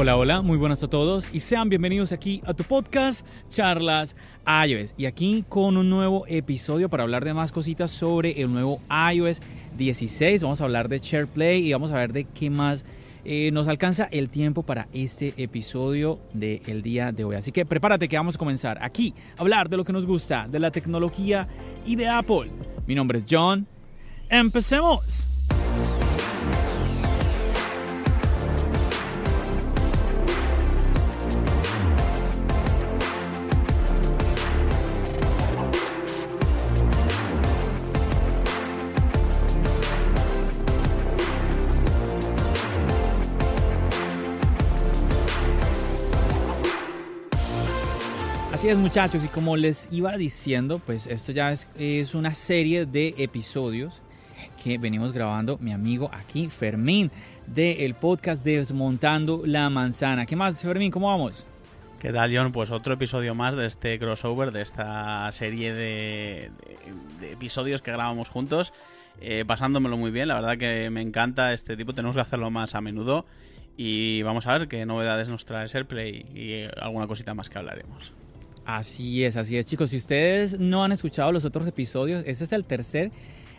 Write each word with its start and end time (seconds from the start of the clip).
Hola, 0.00 0.16
hola, 0.16 0.40
muy 0.40 0.56
buenas 0.56 0.82
a 0.82 0.88
todos 0.88 1.28
y 1.30 1.40
sean 1.40 1.68
bienvenidos 1.68 2.10
aquí 2.10 2.40
a 2.46 2.54
tu 2.54 2.64
podcast 2.64 3.26
Charlas 3.50 4.16
iOS 4.46 4.94
y 4.96 5.04
aquí 5.04 5.44
con 5.46 5.76
un 5.76 5.90
nuevo 5.90 6.24
episodio 6.26 6.88
para 6.88 7.02
hablar 7.02 7.22
de 7.22 7.34
más 7.34 7.52
cositas 7.52 7.90
sobre 7.90 8.40
el 8.40 8.50
nuevo 8.50 8.80
iOS 9.12 9.42
16. 9.76 10.42
Vamos 10.42 10.62
a 10.62 10.64
hablar 10.64 10.88
de 10.88 11.00
SharePlay 11.00 11.66
y 11.66 11.72
vamos 11.74 11.92
a 11.92 11.96
ver 11.96 12.14
de 12.14 12.24
qué 12.24 12.48
más 12.48 12.86
eh, 13.26 13.50
nos 13.52 13.68
alcanza 13.68 14.08
el 14.10 14.30
tiempo 14.30 14.62
para 14.62 14.88
este 14.94 15.34
episodio 15.36 16.18
del 16.32 16.80
día 16.80 17.12
de 17.12 17.24
hoy. 17.24 17.36
Así 17.36 17.52
que 17.52 17.66
prepárate 17.66 18.08
que 18.08 18.16
vamos 18.16 18.36
a 18.36 18.38
comenzar 18.38 18.82
aquí 18.82 19.12
a 19.36 19.42
hablar 19.42 19.68
de 19.68 19.76
lo 19.76 19.84
que 19.84 19.92
nos 19.92 20.06
gusta, 20.06 20.48
de 20.48 20.60
la 20.60 20.70
tecnología 20.70 21.46
y 21.84 21.96
de 21.96 22.08
Apple. 22.08 22.50
Mi 22.86 22.94
nombre 22.94 23.18
es 23.18 23.26
John. 23.28 23.66
Empecemos. 24.30 25.39
Muchachos 48.78 49.24
y 49.24 49.28
como 49.28 49.56
les 49.56 49.88
iba 49.90 50.16
diciendo, 50.16 50.80
pues 50.84 51.06
esto 51.06 51.32
ya 51.32 51.52
es, 51.52 52.14
una 52.14 52.34
serie 52.34 52.86
de 52.86 53.14
episodios 53.18 54.00
que 54.62 54.78
venimos 54.78 55.12
grabando 55.12 55.58
mi 55.58 55.72
amigo 55.72 56.08
aquí, 56.12 56.48
Fermín, 56.48 57.10
del 57.46 57.94
podcast 57.94 58.44
Desmontando 58.44 59.42
la 59.44 59.68
Manzana. 59.70 60.24
¿Qué 60.24 60.36
más, 60.36 60.60
Fermín? 60.60 60.90
¿Cómo 60.90 61.08
vamos? 61.08 61.46
¿Qué 61.98 62.12
tal, 62.12 62.36
John? 62.36 62.52
Pues 62.52 62.70
otro 62.70 62.94
episodio 62.94 63.34
más 63.34 63.56
de 63.56 63.66
este 63.66 63.98
crossover, 63.98 64.52
de 64.52 64.62
esta 64.62 65.30
serie 65.32 65.74
de, 65.74 66.50
episodios 67.22 67.82
que 67.82 67.90
grabamos 67.90 68.28
juntos. 68.28 68.72
Eh, 69.20 69.44
pasándomelo 69.46 69.96
muy 69.96 70.12
bien, 70.12 70.28
la 70.28 70.34
verdad 70.34 70.58
que 70.58 70.90
me 70.90 71.02
encanta 71.02 71.52
este 71.52 71.76
tipo, 71.76 71.92
tenemos 71.92 72.14
que 72.14 72.22
hacerlo 72.22 72.50
más 72.50 72.74
a 72.74 72.80
menudo. 72.80 73.26
Y 73.76 74.22
vamos 74.22 74.46
a 74.46 74.58
ver 74.58 74.68
qué 74.68 74.86
novedades 74.86 75.28
nos 75.28 75.44
trae 75.44 75.66
SharePlay 75.66 76.26
y 76.34 76.68
alguna 76.80 77.06
cosita 77.06 77.34
más 77.34 77.48
que 77.48 77.58
hablaremos. 77.58 78.12
Así 78.64 79.24
es, 79.24 79.36
así 79.36 79.56
es, 79.56 79.66
chicos. 79.66 79.90
Si 79.90 79.96
ustedes 79.96 80.58
no 80.58 80.84
han 80.84 80.92
escuchado 80.92 81.32
los 81.32 81.44
otros 81.44 81.66
episodios, 81.66 82.22
este 82.26 82.44
es 82.44 82.52
el 82.52 82.64
tercer 82.64 83.10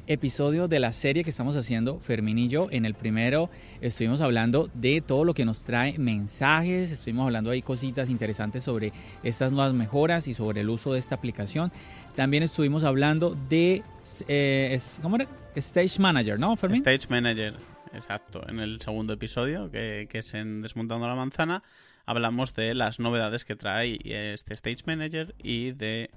episodio 0.07 0.67
de 0.67 0.79
la 0.79 0.93
serie 0.93 1.23
que 1.23 1.29
estamos 1.29 1.55
haciendo 1.55 1.99
Fermín 1.99 2.37
y 2.37 2.47
yo. 2.47 2.67
En 2.71 2.85
el 2.85 2.93
primero 2.93 3.49
estuvimos 3.81 4.21
hablando 4.21 4.69
de 4.73 5.01
todo 5.01 5.23
lo 5.23 5.33
que 5.33 5.45
nos 5.45 5.63
trae 5.63 5.97
mensajes, 5.97 6.91
estuvimos 6.91 7.25
hablando 7.25 7.51
ahí 7.51 7.61
cositas 7.61 8.09
interesantes 8.09 8.63
sobre 8.63 8.91
estas 9.23 9.51
nuevas 9.51 9.73
mejoras 9.73 10.27
y 10.27 10.33
sobre 10.33 10.61
el 10.61 10.69
uso 10.69 10.93
de 10.93 10.99
esta 10.99 11.15
aplicación. 11.15 11.71
También 12.15 12.43
estuvimos 12.43 12.83
hablando 12.83 13.37
de 13.49 13.83
eh, 14.27 14.79
¿cómo? 15.01 15.17
Stage 15.55 15.99
Manager, 15.99 16.39
¿no, 16.39 16.55
Fermín? 16.55 16.77
Stage 16.77 17.07
Manager, 17.09 17.53
exacto. 17.93 18.41
En 18.47 18.59
el 18.59 18.81
segundo 18.81 19.13
episodio, 19.13 19.69
que, 19.71 20.07
que 20.09 20.19
es 20.19 20.33
en 20.33 20.61
Desmontando 20.61 21.07
la 21.07 21.15
Manzana 21.15 21.63
hablamos 22.05 22.53
de 22.53 22.73
las 22.73 22.99
novedades 22.99 23.45
que 23.45 23.55
trae 23.55 23.99
este 24.03 24.53
Stage 24.53 24.83
Manager 24.85 25.35
y 25.41 25.71
de 25.71 26.09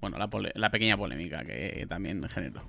bueno 0.00 0.18
la, 0.18 0.28
la, 0.54 0.70
pequeña 0.70 0.96
polémica 0.96 1.44
que 1.44 1.86
también 1.88 2.22
generó. 2.28 2.62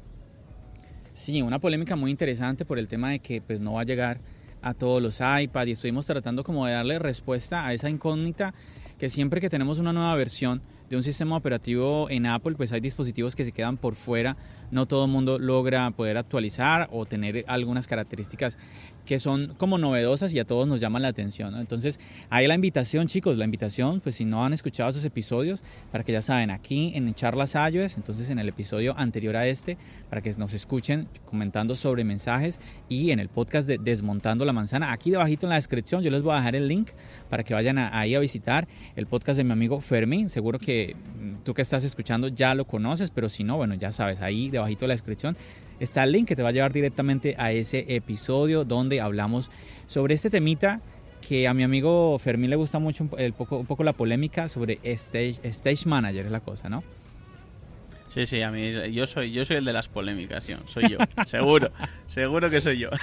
Sí, 1.14 1.42
una 1.42 1.60
polémica 1.60 1.96
muy 1.96 2.12
interesante 2.12 2.66
por 2.66 2.78
el 2.78 2.88
tema 2.88 3.12
de 3.12 3.20
que 3.20 3.42
pues 3.42 3.62
no 3.62 3.74
va 3.74 3.82
a 3.82 3.86
llegar 3.86 4.20
a 4.62 4.74
todos 4.74 5.02
los 5.02 5.22
iPad 5.22 5.68
y 5.68 5.72
estuvimos 5.72 6.06
tratando 6.06 6.44
como 6.44 6.66
de 6.66 6.74
darle 6.74 7.00
respuesta 7.00 7.66
a 7.66 7.74
esa 7.74 7.90
incógnita 7.90 8.54
que 8.98 9.10
siempre 9.10 9.42
que 9.42 9.50
tenemos 9.50 9.80
una 9.80 9.94
nueva 9.94 10.16
versión 10.16 10.62
de 10.90 10.96
un 10.96 11.04
sistema 11.04 11.36
operativo 11.36 12.10
en 12.10 12.26
Apple, 12.26 12.56
pues 12.56 12.72
hay 12.72 12.80
dispositivos 12.80 13.36
que 13.36 13.46
se 13.46 13.52
quedan 13.52 13.78
por 13.78 13.96
fuera. 13.96 14.38
No 14.72 14.86
todo 14.86 15.06
el 15.06 15.12
mundo 15.12 15.40
logra 15.40 15.90
poder 15.92 16.18
actualizar 16.18 16.90
o 16.92 17.06
tener 17.06 17.46
algunas 17.48 17.88
características 17.88 18.58
que 19.06 19.20
son 19.20 19.54
como 19.58 19.78
novedosas 19.78 20.34
y 20.34 20.40
a 20.40 20.46
todos 20.46 20.68
nos 20.68 20.82
llaman 20.82 21.04
la 21.04 21.10
atención. 21.10 21.54
¿no? 21.54 21.62
Entonces, 21.62 22.00
ahí 22.30 22.48
la 22.48 22.56
invitación, 22.56 23.08
chicos, 23.08 23.38
la 23.38 23.46
invitación, 23.46 24.02
pues 24.02 24.16
si 24.16 24.26
no 24.26 24.44
han 24.44 24.54
escuchado 24.54 24.90
esos 24.90 25.06
episodios, 25.06 25.62
para 25.92 26.04
que 26.04 26.12
ya 26.12 26.22
saben, 26.22 26.50
aquí 26.50 26.92
en 26.96 27.14
Charlas 27.14 27.56
iOS, 27.56 27.98
entonces 27.98 28.30
en 28.30 28.40
el 28.40 28.50
episodio 28.50 28.98
anterior 28.98 29.36
a 29.36 29.48
este, 29.48 29.78
para 30.10 30.22
que 30.22 30.32
nos 30.34 30.54
escuchen 30.54 31.08
comentando 31.26 31.76
sobre 31.76 32.04
mensajes 32.04 32.60
y 32.90 33.12
en 33.12 33.20
el 33.20 33.30
podcast 33.30 33.68
de 33.68 33.78
Desmontando 33.78 34.44
la 34.44 34.54
Manzana, 34.54 34.92
aquí 34.92 35.12
debajito 35.12 35.46
en 35.46 35.52
la 35.52 35.56
descripción 35.56 36.02
yo 36.02 36.10
les 36.12 36.24
voy 36.24 36.34
a 36.34 36.38
dejar 36.38 36.56
el 36.56 36.68
link 36.68 36.90
para 37.30 37.44
que 37.44 37.54
vayan 37.54 37.78
a, 37.78 37.98
ahí 37.98 38.16
a 38.16 38.20
visitar 38.20 38.68
el 38.96 39.06
podcast 39.06 39.38
de 39.38 39.44
mi 39.44 39.52
amigo 39.52 39.80
Fermín. 39.82 40.30
Seguro 40.30 40.60
que 40.60 40.96
tú 41.44 41.54
que 41.54 41.62
estás 41.62 41.84
escuchando 41.84 42.28
ya 42.28 42.56
lo 42.56 42.66
conoces, 42.66 43.12
pero 43.12 43.30
si 43.30 43.44
no, 43.44 43.58
bueno, 43.58 43.76
ya 43.76 43.92
sabes, 43.92 44.22
ahí 44.22 44.50
debajito 44.50 44.82
de 44.82 44.88
la 44.90 44.94
descripción 44.94 45.38
está 45.80 46.04
el 46.04 46.12
link 46.12 46.28
que 46.28 46.36
te 46.36 46.44
va 46.44 46.50
a 46.50 46.52
llevar 46.52 46.72
directamente 46.74 47.36
a 47.38 47.52
ese 47.52 47.86
episodio 47.96 48.64
donde 48.64 49.02
hablamos 49.02 49.52
sobre 49.88 50.14
este 50.14 50.30
temita 50.30 50.82
que 51.28 51.48
a 51.48 51.54
mi 51.54 51.64
amigo 51.64 52.18
Fermín 52.20 52.50
le 52.50 52.56
gusta 52.56 52.80
mucho 52.80 53.04
un 53.04 53.10
poco, 53.34 53.58
un 53.58 53.66
poco 53.66 53.84
la 53.84 53.94
polémica 53.94 54.48
sobre 54.48 54.80
stage, 54.84 55.40
stage 55.44 55.88
manager, 55.88 56.26
es 56.26 56.32
la 56.32 56.40
cosa, 56.40 56.70
¿no? 56.70 56.84
Sí, 58.10 58.26
sí, 58.26 58.42
a 58.42 58.52
mí 58.52 58.94
yo 58.94 59.08
soy, 59.08 59.32
yo 59.32 59.44
soy 59.44 59.58
el 59.58 59.66
de 59.66 59.74
las 59.74 59.90
polémicas, 59.90 60.50
soy 60.68 60.90
yo, 60.90 60.98
seguro, 61.26 61.72
seguro 62.08 62.50
que 62.50 62.62
soy 62.62 62.80
yo. 62.80 62.90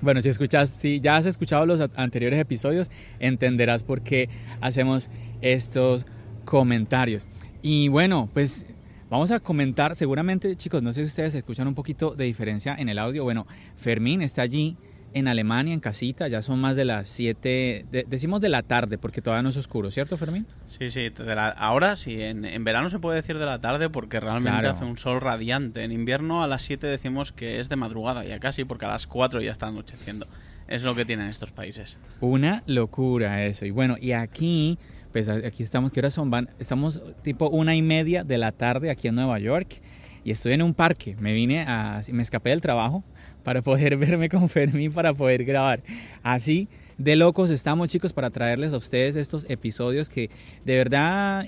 Bueno, 0.00 0.20
si 0.20 0.28
escuchas, 0.28 0.68
si 0.68 1.00
ya 1.00 1.16
has 1.16 1.24
escuchado 1.24 1.64
los 1.64 1.80
anteriores 1.96 2.38
episodios, 2.38 2.90
entenderás 3.20 3.82
por 3.82 4.02
qué 4.02 4.28
hacemos 4.60 5.08
estos 5.40 6.04
comentarios. 6.44 7.26
Y 7.66 7.88
bueno, 7.88 8.28
pues 8.34 8.66
Vamos 9.10 9.30
a 9.30 9.38
comentar, 9.38 9.94
seguramente 9.94 10.56
chicos, 10.56 10.82
no 10.82 10.92
sé 10.92 11.02
si 11.02 11.06
ustedes 11.06 11.36
escuchan 11.36 11.68
un 11.68 11.74
poquito 11.74 12.16
de 12.16 12.24
diferencia 12.24 12.74
en 12.76 12.88
el 12.88 12.98
audio. 12.98 13.22
Bueno, 13.22 13.46
Fermín 13.76 14.22
está 14.22 14.42
allí 14.42 14.76
en 15.12 15.28
Alemania, 15.28 15.72
en 15.72 15.78
casita, 15.78 16.26
ya 16.26 16.42
son 16.42 16.58
más 16.58 16.74
de 16.74 16.84
las 16.84 17.10
7, 17.10 17.86
decimos 18.08 18.40
de 18.40 18.48
la 18.48 18.64
tarde, 18.64 18.98
porque 18.98 19.22
todavía 19.22 19.42
no 19.42 19.50
es 19.50 19.56
oscuro, 19.56 19.92
¿cierto 19.92 20.16
Fermín? 20.16 20.46
Sí, 20.66 20.90
sí, 20.90 21.12
ahora 21.56 21.94
sí, 21.94 22.20
en, 22.20 22.64
verano 22.64 22.90
se 22.90 22.98
puede 22.98 23.20
decir 23.20 23.38
de 23.38 23.46
la 23.46 23.60
tarde 23.60 23.88
porque 23.88 24.18
realmente 24.18 24.66
hace 24.66 24.84
un 24.84 24.96
sol 24.96 25.20
radiante. 25.20 25.84
En 25.84 25.92
invierno 25.92 26.42
a 26.42 26.48
las 26.48 26.62
7 26.62 26.86
decimos 26.88 27.30
que 27.30 27.60
es 27.60 27.68
de 27.68 27.76
madrugada, 27.76 28.24
ya 28.24 28.40
casi, 28.40 28.64
porque 28.64 28.86
a 28.86 28.88
las 28.88 29.06
4 29.06 29.42
ya 29.42 29.52
está 29.52 29.68
anocheciendo. 29.68 30.26
Es 30.66 30.82
lo 30.82 30.96
que 30.96 31.04
tienen 31.04 31.28
estos 31.28 31.52
países. 31.52 31.98
Una 32.20 32.64
locura 32.66 33.44
eso. 33.44 33.64
Y 33.66 33.70
bueno, 33.70 33.96
y 34.00 34.10
aquí 34.10 34.78
pues 35.14 35.28
aquí 35.28 35.62
estamos, 35.62 35.92
¿qué 35.92 36.00
horas 36.00 36.12
son? 36.12 36.28
Van, 36.28 36.50
estamos 36.58 37.00
tipo 37.22 37.48
una 37.48 37.76
y 37.76 37.82
media 37.82 38.24
de 38.24 38.36
la 38.36 38.50
tarde 38.50 38.90
aquí 38.90 39.06
en 39.06 39.14
Nueva 39.14 39.38
York 39.38 39.80
y 40.24 40.32
estoy 40.32 40.54
en 40.54 40.62
un 40.62 40.74
parque. 40.74 41.14
Me 41.20 41.32
vine 41.32 41.62
a, 41.68 42.00
me 42.10 42.20
escapé 42.20 42.50
del 42.50 42.60
trabajo 42.60 43.04
para 43.44 43.62
poder 43.62 43.96
verme 43.96 44.28
con 44.28 44.48
Fermín, 44.48 44.92
para 44.92 45.14
poder 45.14 45.44
grabar. 45.44 45.84
Así 46.24 46.66
de 46.98 47.14
locos 47.14 47.52
estamos 47.52 47.90
chicos 47.90 48.12
para 48.12 48.30
traerles 48.30 48.72
a 48.72 48.76
ustedes 48.76 49.14
estos 49.14 49.46
episodios 49.48 50.08
que 50.08 50.30
de 50.64 50.74
verdad 50.78 51.46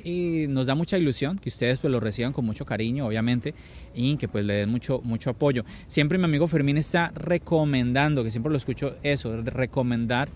nos 0.48 0.68
da 0.68 0.76
mucha 0.76 0.96
ilusión 0.96 1.36
que 1.36 1.48
ustedes 1.48 1.80
pues 1.80 1.90
los 1.90 2.02
reciban 2.02 2.32
con 2.32 2.44
mucho 2.44 2.64
cariño 2.64 3.06
obviamente 3.06 3.54
y 3.94 4.16
que 4.16 4.26
pues 4.26 4.44
le 4.44 4.54
den 4.54 4.70
mucho 4.70 5.00
mucho 5.04 5.30
apoyo 5.30 5.64
siempre 5.86 6.18
mi 6.18 6.24
amigo 6.24 6.48
Fermín 6.48 6.78
está 6.78 7.12
recomendando 7.14 8.24
que 8.24 8.32
siempre 8.32 8.50
lo 8.50 8.58
escucho 8.58 8.96
eso 9.04 9.40
recomendar 9.40 10.30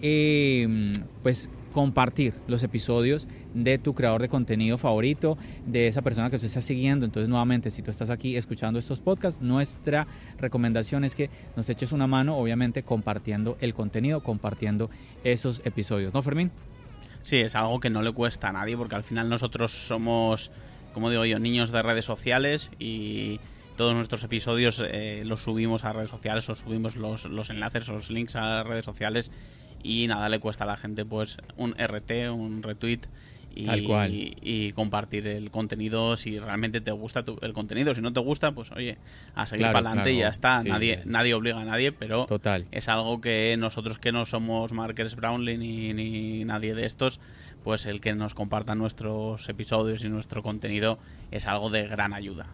eh, 0.00 0.92
pues 1.24 1.50
compartir 1.72 2.34
los 2.46 2.62
episodios 2.62 3.28
de 3.54 3.78
tu 3.78 3.94
creador 3.94 4.22
de 4.22 4.28
contenido 4.28 4.78
favorito, 4.78 5.36
de 5.66 5.88
esa 5.88 6.02
persona 6.02 6.30
que 6.30 6.36
usted 6.36 6.46
está 6.46 6.60
siguiendo. 6.60 7.04
Entonces, 7.04 7.28
nuevamente, 7.28 7.70
si 7.70 7.82
tú 7.82 7.90
estás 7.90 8.10
aquí 8.10 8.36
escuchando 8.36 8.78
estos 8.78 9.00
podcasts, 9.00 9.40
nuestra 9.42 10.06
recomendación 10.38 11.04
es 11.04 11.14
que 11.14 11.30
nos 11.56 11.68
eches 11.68 11.92
una 11.92 12.06
mano, 12.06 12.36
obviamente, 12.36 12.82
compartiendo 12.82 13.56
el 13.60 13.74
contenido, 13.74 14.22
compartiendo 14.22 14.90
esos 15.24 15.60
episodios. 15.64 16.14
¿No, 16.14 16.22
Fermín? 16.22 16.50
Sí, 17.22 17.36
es 17.36 17.54
algo 17.54 17.80
que 17.80 17.90
no 17.90 18.02
le 18.02 18.12
cuesta 18.12 18.48
a 18.48 18.52
nadie 18.52 18.76
porque 18.76 18.96
al 18.96 19.04
final 19.04 19.28
nosotros 19.28 19.72
somos, 19.72 20.50
como 20.92 21.10
digo 21.10 21.24
yo, 21.24 21.38
niños 21.38 21.70
de 21.70 21.82
redes 21.82 22.04
sociales 22.04 22.70
y 22.78 23.38
todos 23.76 23.94
nuestros 23.94 24.22
episodios 24.24 24.82
los 25.24 25.40
subimos 25.40 25.84
a 25.84 25.92
redes 25.92 26.10
sociales 26.10 26.48
o 26.50 26.54
subimos 26.54 26.96
los, 26.96 27.24
los 27.24 27.48
enlaces 27.50 27.88
los 27.88 28.10
links 28.10 28.36
a 28.36 28.62
redes 28.64 28.84
sociales 28.84 29.30
y 29.82 30.06
nada 30.06 30.28
le 30.28 30.38
cuesta 30.38 30.64
a 30.64 30.66
la 30.66 30.76
gente 30.76 31.04
pues 31.04 31.38
un 31.56 31.72
RT, 31.72 32.30
un 32.30 32.62
retweet 32.62 33.00
y, 33.54 34.36
y, 34.40 34.72
compartir 34.72 35.26
el 35.26 35.50
contenido 35.50 36.16
si 36.16 36.38
realmente 36.38 36.80
te 36.80 36.90
gusta 36.90 37.24
el 37.42 37.52
contenido. 37.52 37.94
Si 37.94 38.00
no 38.00 38.12
te 38.12 38.20
gusta, 38.20 38.52
pues 38.52 38.70
oye, 38.72 38.98
a 39.34 39.46
seguir 39.46 39.66
para 39.66 39.90
adelante 39.90 40.12
y 40.12 40.18
ya 40.18 40.28
está. 40.28 40.62
nadie, 40.62 41.00
nadie 41.04 41.34
obliga 41.34 41.60
a 41.60 41.64
nadie, 41.64 41.92
pero 41.92 42.26
Total. 42.26 42.66
es 42.70 42.88
algo 42.88 43.20
que 43.20 43.54
nosotros 43.58 43.98
que 43.98 44.12
no 44.12 44.24
somos 44.24 44.72
Markers 44.72 45.16
Brownlee 45.16 45.58
ni, 45.58 45.92
ni 45.92 46.44
nadie 46.44 46.74
de 46.74 46.86
estos, 46.86 47.20
pues 47.62 47.86
el 47.86 48.00
que 48.00 48.14
nos 48.14 48.34
compartan 48.34 48.78
nuestros 48.78 49.48
episodios 49.48 50.04
y 50.04 50.08
nuestro 50.08 50.42
contenido 50.42 50.98
es 51.30 51.46
algo 51.46 51.70
de 51.70 51.86
gran 51.86 52.14
ayuda. 52.14 52.46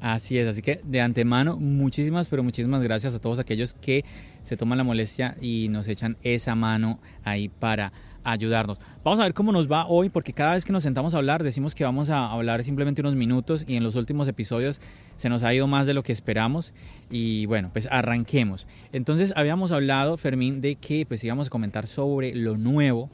Así 0.00 0.38
es, 0.38 0.46
así 0.48 0.62
que 0.62 0.80
de 0.82 1.00
antemano 1.00 1.56
muchísimas, 1.56 2.26
pero 2.26 2.42
muchísimas 2.42 2.82
gracias 2.82 3.14
a 3.14 3.20
todos 3.20 3.38
aquellos 3.38 3.74
que 3.74 4.04
se 4.42 4.56
toman 4.56 4.78
la 4.78 4.84
molestia 4.84 5.36
y 5.40 5.68
nos 5.68 5.88
echan 5.88 6.16
esa 6.22 6.54
mano 6.54 7.00
ahí 7.22 7.50
para 7.50 7.92
ayudarnos. 8.24 8.78
Vamos 9.04 9.20
a 9.20 9.24
ver 9.24 9.34
cómo 9.34 9.52
nos 9.52 9.70
va 9.70 9.86
hoy, 9.86 10.08
porque 10.08 10.32
cada 10.32 10.54
vez 10.54 10.64
que 10.64 10.72
nos 10.72 10.82
sentamos 10.82 11.14
a 11.14 11.18
hablar 11.18 11.42
decimos 11.42 11.74
que 11.74 11.84
vamos 11.84 12.10
a 12.10 12.30
hablar 12.30 12.64
simplemente 12.64 13.02
unos 13.02 13.14
minutos 13.14 13.64
y 13.66 13.76
en 13.76 13.82
los 13.82 13.94
últimos 13.94 14.28
episodios 14.28 14.80
se 15.16 15.28
nos 15.28 15.42
ha 15.42 15.52
ido 15.52 15.66
más 15.66 15.86
de 15.86 15.94
lo 15.94 16.02
que 16.02 16.12
esperamos 16.12 16.72
y 17.10 17.46
bueno, 17.46 17.70
pues 17.72 17.88
arranquemos. 17.90 18.66
Entonces 18.92 19.34
habíamos 19.36 19.72
hablado, 19.72 20.16
Fermín, 20.16 20.60
de 20.60 20.76
que 20.76 21.04
pues 21.06 21.22
íbamos 21.24 21.48
a 21.48 21.50
comentar 21.50 21.86
sobre 21.86 22.34
lo 22.34 22.56
nuevo 22.56 23.10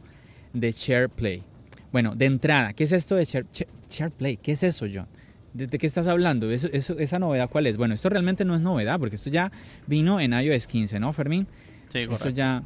de 0.52 0.72
SharePlay. 0.72 1.42
Bueno, 1.90 2.14
de 2.14 2.26
entrada, 2.26 2.72
¿qué 2.74 2.84
es 2.84 2.92
esto 2.92 3.16
de 3.16 3.24
SharePlay? 3.88 4.36
¿Qué 4.36 4.52
es 4.52 4.62
eso, 4.62 4.86
John? 4.92 5.06
¿De, 5.56 5.78
qué 5.78 5.86
estás 5.86 6.06
hablando? 6.06 6.50
¿Eso, 6.50 6.68
¿Esa 6.68 7.18
novedad 7.18 7.48
cuál 7.50 7.66
es? 7.66 7.76
Bueno, 7.76 7.94
esto 7.94 8.08
realmente 8.08 8.44
no 8.44 8.54
es 8.54 8.60
novedad, 8.60 8.98
porque 8.98 9.16
esto 9.16 9.30
ya 9.30 9.50
vino 9.86 10.20
en 10.20 10.32
iOS 10.32 10.66
15, 10.66 11.00
¿no, 11.00 11.12
Fermín? 11.12 11.46
Sí, 11.88 12.06
correcto. 12.06 12.14
Eso 12.14 12.30
ya, 12.30 12.62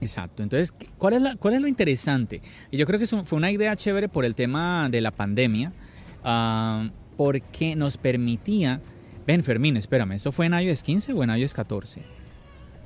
Exacto. 0.00 0.42
Entonces, 0.42 0.74
¿cuál 0.98 1.14
es, 1.14 1.22
la, 1.22 1.36
cuál 1.36 1.54
es 1.54 1.60
lo 1.60 1.68
interesante? 1.68 2.42
Y 2.70 2.76
yo 2.76 2.86
creo 2.86 2.98
que 2.98 3.06
fue 3.06 3.36
una 3.36 3.50
idea 3.50 3.74
chévere 3.76 4.08
por 4.08 4.24
el 4.24 4.34
tema 4.34 4.88
de 4.90 5.00
la 5.00 5.10
pandemia, 5.10 5.72
ah, 6.24 6.90
porque 7.16 7.76
nos 7.76 7.96
permitía... 7.96 8.80
Ven, 9.26 9.42
Fermín, 9.42 9.76
espérame, 9.76 10.12
¿eso 10.12 10.30
fue 10.32 10.46
en 10.46 10.54
iOS 10.54 10.82
15 10.82 11.12
o 11.12 11.24
en 11.24 11.30
iOS 11.30 11.54
14? 11.54 12.02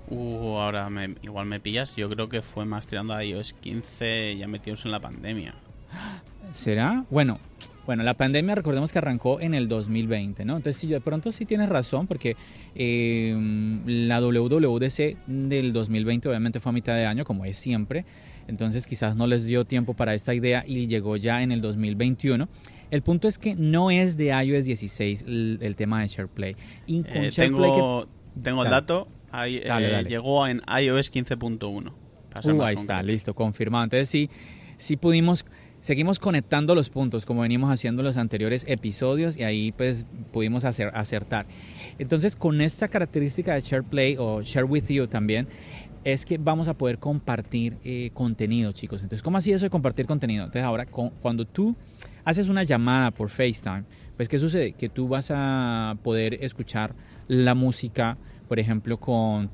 Uh, 0.08 0.56
ahora 0.56 0.88
me, 0.88 1.14
igual 1.22 1.46
me 1.46 1.60
pillas. 1.60 1.94
Yo 1.96 2.08
creo 2.08 2.28
que 2.28 2.42
fue 2.42 2.64
más 2.64 2.86
tirando 2.86 3.14
a 3.14 3.24
iOS 3.24 3.52
15 3.54 4.36
ya 4.38 4.48
metidos 4.48 4.84
en 4.84 4.90
la 4.90 5.00
pandemia. 5.00 5.54
¿Será? 6.52 7.04
Bueno, 7.10 7.38
bueno, 7.86 8.02
la 8.02 8.14
pandemia 8.14 8.54
recordemos 8.54 8.92
que 8.92 8.98
arrancó 8.98 9.40
en 9.40 9.54
el 9.54 9.66
2020, 9.66 10.44
¿no? 10.44 10.56
Entonces, 10.56 10.80
si 10.80 10.86
de 10.86 11.00
pronto 11.00 11.32
sí 11.32 11.44
tienes 11.44 11.68
razón, 11.68 12.06
porque 12.06 12.36
em, 12.74 13.82
la 13.84 14.20
WWDC 14.20 15.16
del 15.26 15.72
2020 15.72 16.28
obviamente 16.28 16.60
fue 16.60 16.70
a 16.70 16.72
mitad 16.72 16.94
de 16.94 17.06
año, 17.06 17.24
como 17.24 17.44
es 17.44 17.58
siempre. 17.58 18.04
Entonces, 18.46 18.86
quizás 18.86 19.16
no 19.16 19.26
les 19.26 19.44
dio 19.44 19.64
tiempo 19.64 19.94
para 19.94 20.14
esta 20.14 20.34
idea 20.34 20.64
y 20.66 20.86
llegó 20.86 21.16
ya 21.16 21.42
en 21.42 21.52
el 21.52 21.60
2021. 21.60 22.48
El 22.90 23.02
punto 23.02 23.28
es 23.28 23.38
que 23.38 23.54
no 23.54 23.90
es 23.90 24.16
de 24.16 24.26
iOS 24.26 24.64
16 24.64 25.24
el, 25.26 25.74
tema 25.76 26.02
de 26.02 26.08
SharePlay. 26.08 26.56
Y 26.86 27.02
con 27.02 27.16
eh, 27.16 27.30
tengo, 27.34 28.06
tengo 28.42 28.64
el 28.64 28.70
dato. 28.70 29.08
Ahí, 29.32 29.60
eh, 29.64 30.04
Llegó 30.08 30.46
en 30.46 30.62
iOS 30.68 31.12
15.1. 31.12 31.92
Uh, 32.44 32.62
ahí 32.62 32.74
está, 32.74 33.02
listo, 33.02 33.34
confirmado. 33.34 33.84
Entonces 33.84 34.08
sí, 34.08 34.30
sí 34.76 34.96
pudimos 34.96 35.44
Seguimos 35.80 36.18
conectando 36.18 36.74
los 36.74 36.90
puntos 36.90 37.24
como 37.24 37.40
venimos 37.40 37.70
haciendo 37.70 38.02
en 38.02 38.06
los 38.06 38.16
anteriores 38.18 38.64
episodios 38.68 39.36
y 39.36 39.44
ahí 39.44 39.72
pues 39.72 40.04
pudimos 40.30 40.64
hacer, 40.64 40.90
acertar. 40.94 41.46
Entonces 41.98 42.36
con 42.36 42.60
esta 42.60 42.88
característica 42.88 43.54
de 43.54 43.60
Share 43.60 43.84
Play 43.84 44.16
o 44.18 44.42
Share 44.42 44.64
With 44.64 44.88
You 44.88 45.06
también 45.06 45.48
es 46.04 46.24
que 46.24 46.38
vamos 46.38 46.68
a 46.68 46.74
poder 46.74 46.98
compartir 46.98 47.76
eh, 47.84 48.10
contenido 48.12 48.72
chicos. 48.72 49.02
Entonces 49.02 49.22
¿cómo 49.22 49.38
así 49.38 49.52
eso 49.52 49.64
de 49.64 49.70
compartir 49.70 50.06
contenido? 50.06 50.44
Entonces 50.44 50.64
ahora 50.64 50.86
cuando 50.86 51.46
tú 51.46 51.74
haces 52.24 52.48
una 52.48 52.62
llamada 52.62 53.10
por 53.10 53.30
FaceTime, 53.30 53.84
pues 54.16 54.28
¿qué 54.28 54.38
sucede? 54.38 54.72
Que 54.72 54.90
tú 54.90 55.08
vas 55.08 55.30
a 55.34 55.96
poder 56.02 56.44
escuchar 56.44 56.94
la 57.26 57.54
música, 57.54 58.18
por 58.48 58.58
ejemplo, 58.58 58.98
con 58.98 59.50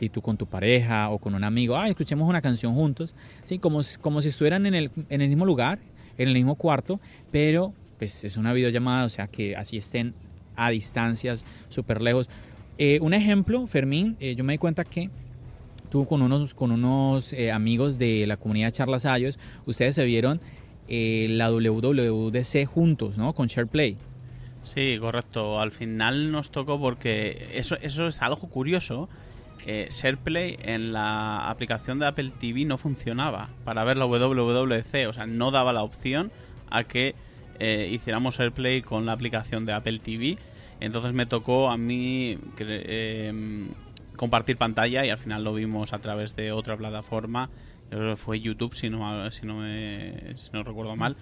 y 0.00 0.08
tú 0.08 0.22
con 0.22 0.36
tu 0.36 0.46
pareja 0.46 1.10
o 1.10 1.18
con 1.18 1.34
un 1.34 1.44
amigo, 1.44 1.76
ah, 1.76 1.88
escuchemos 1.88 2.28
una 2.28 2.40
canción 2.40 2.74
juntos, 2.74 3.14
¿sí? 3.44 3.58
como, 3.58 3.80
como 4.00 4.20
si 4.20 4.28
estuvieran 4.28 4.66
en 4.66 4.74
el, 4.74 4.90
en 5.08 5.20
el 5.20 5.28
mismo 5.28 5.44
lugar, 5.44 5.78
en 6.16 6.28
el 6.28 6.34
mismo 6.34 6.54
cuarto, 6.54 7.00
pero 7.30 7.72
pues 7.98 8.24
es 8.24 8.36
una 8.36 8.52
videollamada, 8.52 9.04
o 9.04 9.08
sea 9.08 9.26
que 9.26 9.56
así 9.56 9.76
estén 9.76 10.14
a 10.56 10.70
distancias 10.70 11.44
súper 11.68 12.00
lejos. 12.00 12.28
Eh, 12.78 12.98
un 13.00 13.14
ejemplo, 13.14 13.66
Fermín, 13.66 14.16
eh, 14.20 14.34
yo 14.34 14.44
me 14.44 14.52
di 14.52 14.58
cuenta 14.58 14.84
que 14.84 15.10
tú 15.90 16.06
con 16.06 16.22
unos, 16.22 16.54
con 16.54 16.70
unos 16.70 17.32
eh, 17.32 17.50
amigos 17.50 17.98
de 17.98 18.26
la 18.26 18.36
comunidad 18.36 18.70
Charlas 18.70 19.04
Ayos, 19.04 19.38
ustedes 19.66 19.94
se 19.94 20.04
vieron 20.04 20.40
la 20.90 21.50
WWDC 21.50 22.64
juntos, 22.64 23.18
¿no? 23.18 23.34
Con 23.34 23.48
SharePlay. 23.48 23.98
Sí, 24.62 24.96
correcto. 24.98 25.60
Al 25.60 25.70
final 25.70 26.32
nos 26.32 26.50
tocó 26.50 26.80
porque 26.80 27.50
eso, 27.52 27.76
eso 27.82 28.08
es 28.08 28.22
algo 28.22 28.48
curioso 28.48 29.10
eh, 29.66 29.88
SharePlay 29.90 30.58
en 30.62 30.92
la 30.92 31.48
aplicación 31.50 31.98
de 31.98 32.06
Apple 32.06 32.32
TV 32.38 32.64
no 32.64 32.78
funcionaba 32.78 33.50
para 33.64 33.84
ver 33.84 33.96
la 33.96 34.06
WWDC, 34.06 35.08
o 35.08 35.12
sea, 35.12 35.26
no 35.26 35.50
daba 35.50 35.72
la 35.72 35.82
opción 35.82 36.30
a 36.70 36.84
que 36.84 37.14
eh, 37.58 37.88
hiciéramos 37.92 38.36
SharePlay 38.36 38.82
con 38.82 39.06
la 39.06 39.12
aplicación 39.12 39.64
de 39.64 39.72
Apple 39.72 39.98
TV. 39.98 40.38
Entonces 40.80 41.12
me 41.12 41.26
tocó 41.26 41.70
a 41.70 41.76
mí 41.76 42.38
eh, 42.58 43.68
compartir 44.16 44.56
pantalla 44.56 45.04
y 45.04 45.10
al 45.10 45.18
final 45.18 45.42
lo 45.42 45.54
vimos 45.54 45.92
a 45.92 45.98
través 45.98 46.36
de 46.36 46.52
otra 46.52 46.76
plataforma. 46.76 47.50
fue 48.16 48.40
YouTube, 48.40 48.74
si 48.74 48.90
no, 48.90 49.30
si 49.30 49.46
no, 49.46 49.62
si 49.62 50.50
no 50.52 50.62
recuerdo 50.62 50.94
mal. 50.94 51.16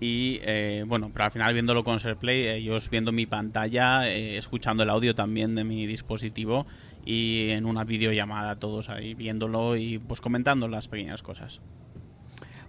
Y 0.00 0.40
eh, 0.42 0.84
bueno, 0.86 1.10
pero 1.12 1.26
al 1.26 1.30
final 1.30 1.52
viéndolo 1.52 1.84
con 1.84 1.98
SharePlay, 1.98 2.48
ellos 2.48 2.90
viendo 2.90 3.12
mi 3.12 3.24
pantalla, 3.24 4.10
escuchando 4.10 4.82
el 4.82 4.90
audio 4.90 5.14
también 5.14 5.54
de 5.54 5.64
mi 5.64 5.86
dispositivo 5.86 6.66
y 7.04 7.50
en 7.50 7.66
una 7.66 7.84
videollamada 7.84 8.56
todos 8.56 8.88
ahí 8.88 9.14
viéndolo 9.14 9.76
y 9.76 9.98
pues 9.98 10.20
comentando 10.20 10.68
las 10.68 10.88
pequeñas 10.88 11.22
cosas. 11.22 11.60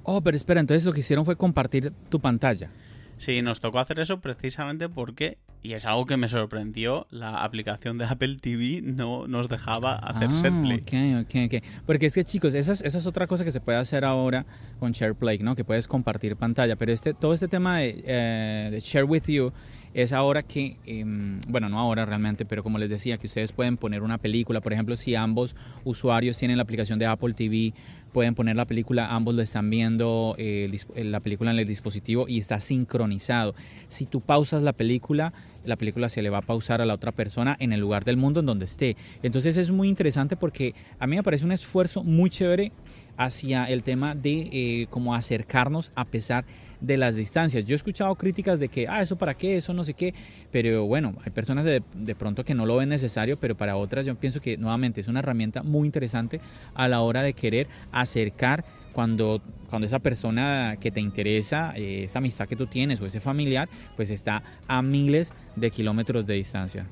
Oh, 0.04 0.22
pero 0.22 0.36
espera, 0.36 0.60
entonces 0.60 0.86
lo 0.86 0.94
que 0.94 1.00
hicieron 1.00 1.26
fue 1.26 1.38
compartir 1.38 1.94
tu 2.10 2.20
pantalla. 2.20 2.70
Sí, 3.18 3.42
nos 3.42 3.62
tocó 3.62 3.80
hacer 3.80 4.00
eso 4.00 4.20
precisamente 4.20 4.90
porque, 4.90 5.38
y 5.62 5.74
es 5.74 5.86
algo 5.86 6.06
que 6.06 6.18
me 6.18 6.28
sorprendió, 6.28 7.08
la 7.10 7.44
aplicación 7.44 7.98
de 7.98 8.06
Apple 8.06 8.38
TV 8.42 8.82
no 8.82 9.28
nos 9.28 9.48
dejaba 9.48 9.96
hacer 9.96 10.30
ah, 10.30 10.42
SharePlay. 10.42 10.80
Ok, 10.82 11.26
ok, 11.26 11.36
ok. 11.46 11.84
Porque 11.86 12.08
es 12.08 12.16
que 12.16 12.24
chicos, 12.26 12.54
esa 12.54 12.74
es, 12.74 12.82
esa 12.82 12.98
es 12.98 13.08
otra 13.08 13.28
cosa 13.28 13.46
que 13.46 13.52
se 13.52 13.62
puede 13.62 13.78
hacer 13.78 14.04
ahora 14.04 14.46
con 14.80 14.92
SharePlay, 14.92 15.40
¿no? 15.40 15.56
Que 15.56 15.64
puedes 15.64 15.88
compartir 15.88 16.36
pantalla. 16.36 16.76
Pero 16.76 16.92
este, 16.92 17.14
todo 17.14 17.34
este 17.34 17.48
tema 17.48 17.78
de, 17.78 18.04
eh, 18.06 18.70
de 18.72 18.80
Share 18.82 19.06
With 19.06 19.28
You 19.28 19.54
es 19.94 20.14
ahora 20.14 20.44
que, 20.44 20.78
em, 20.86 21.40
bueno, 21.48 21.70
no 21.70 21.80
ahora 21.80 22.06
realmente, 22.06 22.46
pero 22.46 22.64
como 22.64 22.78
les 22.78 22.90
decía, 22.90 23.18
que 23.18 23.28
ustedes 23.28 23.52
pueden 23.52 23.78
poner 23.78 24.02
una 24.02 24.18
película, 24.18 24.62
por 24.62 24.74
ejemplo, 24.74 24.98
si 24.98 25.16
ambos 25.16 25.56
usuarios 25.84 26.38
tienen 26.38 26.58
la 26.58 26.64
aplicación 26.64 27.00
de 27.00 27.06
Apple 27.06 27.34
TV, 27.34 27.74
pueden 28.12 28.36
poner 28.36 28.56
la 28.56 28.66
película, 28.66 29.14
ambos 29.14 29.36
lo 29.36 29.42
están 29.42 29.70
viendo 29.70 30.36
eh, 30.38 30.70
la 30.96 31.20
película 31.20 31.52
en 31.52 31.60
el 31.60 31.68
dispositivo 31.68 32.28
y 32.28 32.40
está 32.40 32.60
sincronizado. 32.60 33.56
Si 33.88 34.06
tú 34.06 34.22
pausas 34.22 34.62
la 34.62 34.74
película, 34.74 35.34
la 35.66 35.76
película 35.76 36.10
se 36.10 36.22
le 36.22 36.30
va 36.30 36.40
a 36.40 36.42
pausar 36.42 36.82
a 36.82 36.86
la 36.86 36.94
otra 36.94 37.12
persona 37.12 37.58
en 37.60 37.74
el 37.74 37.80
lugar 37.80 38.06
del 38.06 38.18
mundo 38.18 38.40
en 38.40 38.46
donde 38.46 38.66
esté. 38.66 38.96
Entonces 39.24 39.58
es 39.58 39.72
muy 39.72 39.90
interesante 39.90 40.38
porque 40.38 40.76
a 41.00 41.08
mí 41.08 41.16
me 41.16 41.24
parece 41.24 41.46
un 41.46 41.52
esfuerzo 41.52 42.04
muy 42.04 42.30
chévere 42.30 42.72
hacia 43.18 43.66
el 43.66 43.84
tema 43.84 44.16
de 44.16 44.50
eh, 44.52 44.88
cómo 44.90 45.16
acercarnos 45.16 45.92
a 45.96 46.06
pesar 46.06 46.46
de 46.46 46.54
las 46.84 47.16
distancias. 47.16 47.66
Yo 47.66 47.74
he 47.74 47.78
escuchado 47.78 48.14
críticas 48.16 48.60
de 48.60 48.70
que, 48.70 48.88
ah, 48.88 49.02
eso 49.02 49.18
para 49.18 49.34
qué, 49.34 49.58
eso 49.58 49.74
no 49.74 49.84
sé 49.84 49.94
qué, 49.94 50.14
pero 50.52 50.86
bueno, 50.86 51.16
hay 51.26 51.32
personas 51.32 51.66
de, 51.66 51.82
de, 51.94 52.16
pronto 52.16 52.44
que 52.44 52.54
no 52.54 52.66
lo 52.66 52.78
ven 52.78 52.90
necesario, 52.90 53.38
pero 53.38 53.56
para 53.56 53.76
otras 53.76 54.06
yo 54.06 54.16
pienso 54.16 54.40
que 54.40 54.58
nuevamente 54.58 55.02
es 55.02 55.08
una 55.08 55.20
herramienta 55.20 55.64
muy 55.64 55.86
interesante 55.86 56.40
a 56.74 56.88
la 56.88 57.02
hora 57.02 57.22
de 57.22 57.34
querer 57.34 57.68
acercar 57.92 58.66
cuando, 58.94 59.42
cuando 59.70 59.86
esa 59.88 60.00
persona 60.00 60.78
que 60.80 60.92
te 60.92 61.02
interesa, 61.02 61.74
eh, 61.76 62.06
esa 62.06 62.20
amistad 62.20 62.48
que 62.48 62.56
tú 62.56 62.68
tienes 62.68 63.02
o 63.02 63.06
ese 63.06 63.20
familiar, 63.20 63.68
pues 63.96 64.10
está 64.10 64.44
a 64.68 64.82
miles 64.82 65.34
de 65.56 65.72
kilómetros 65.72 66.26
de 66.26 66.36
distancia. 66.36 66.86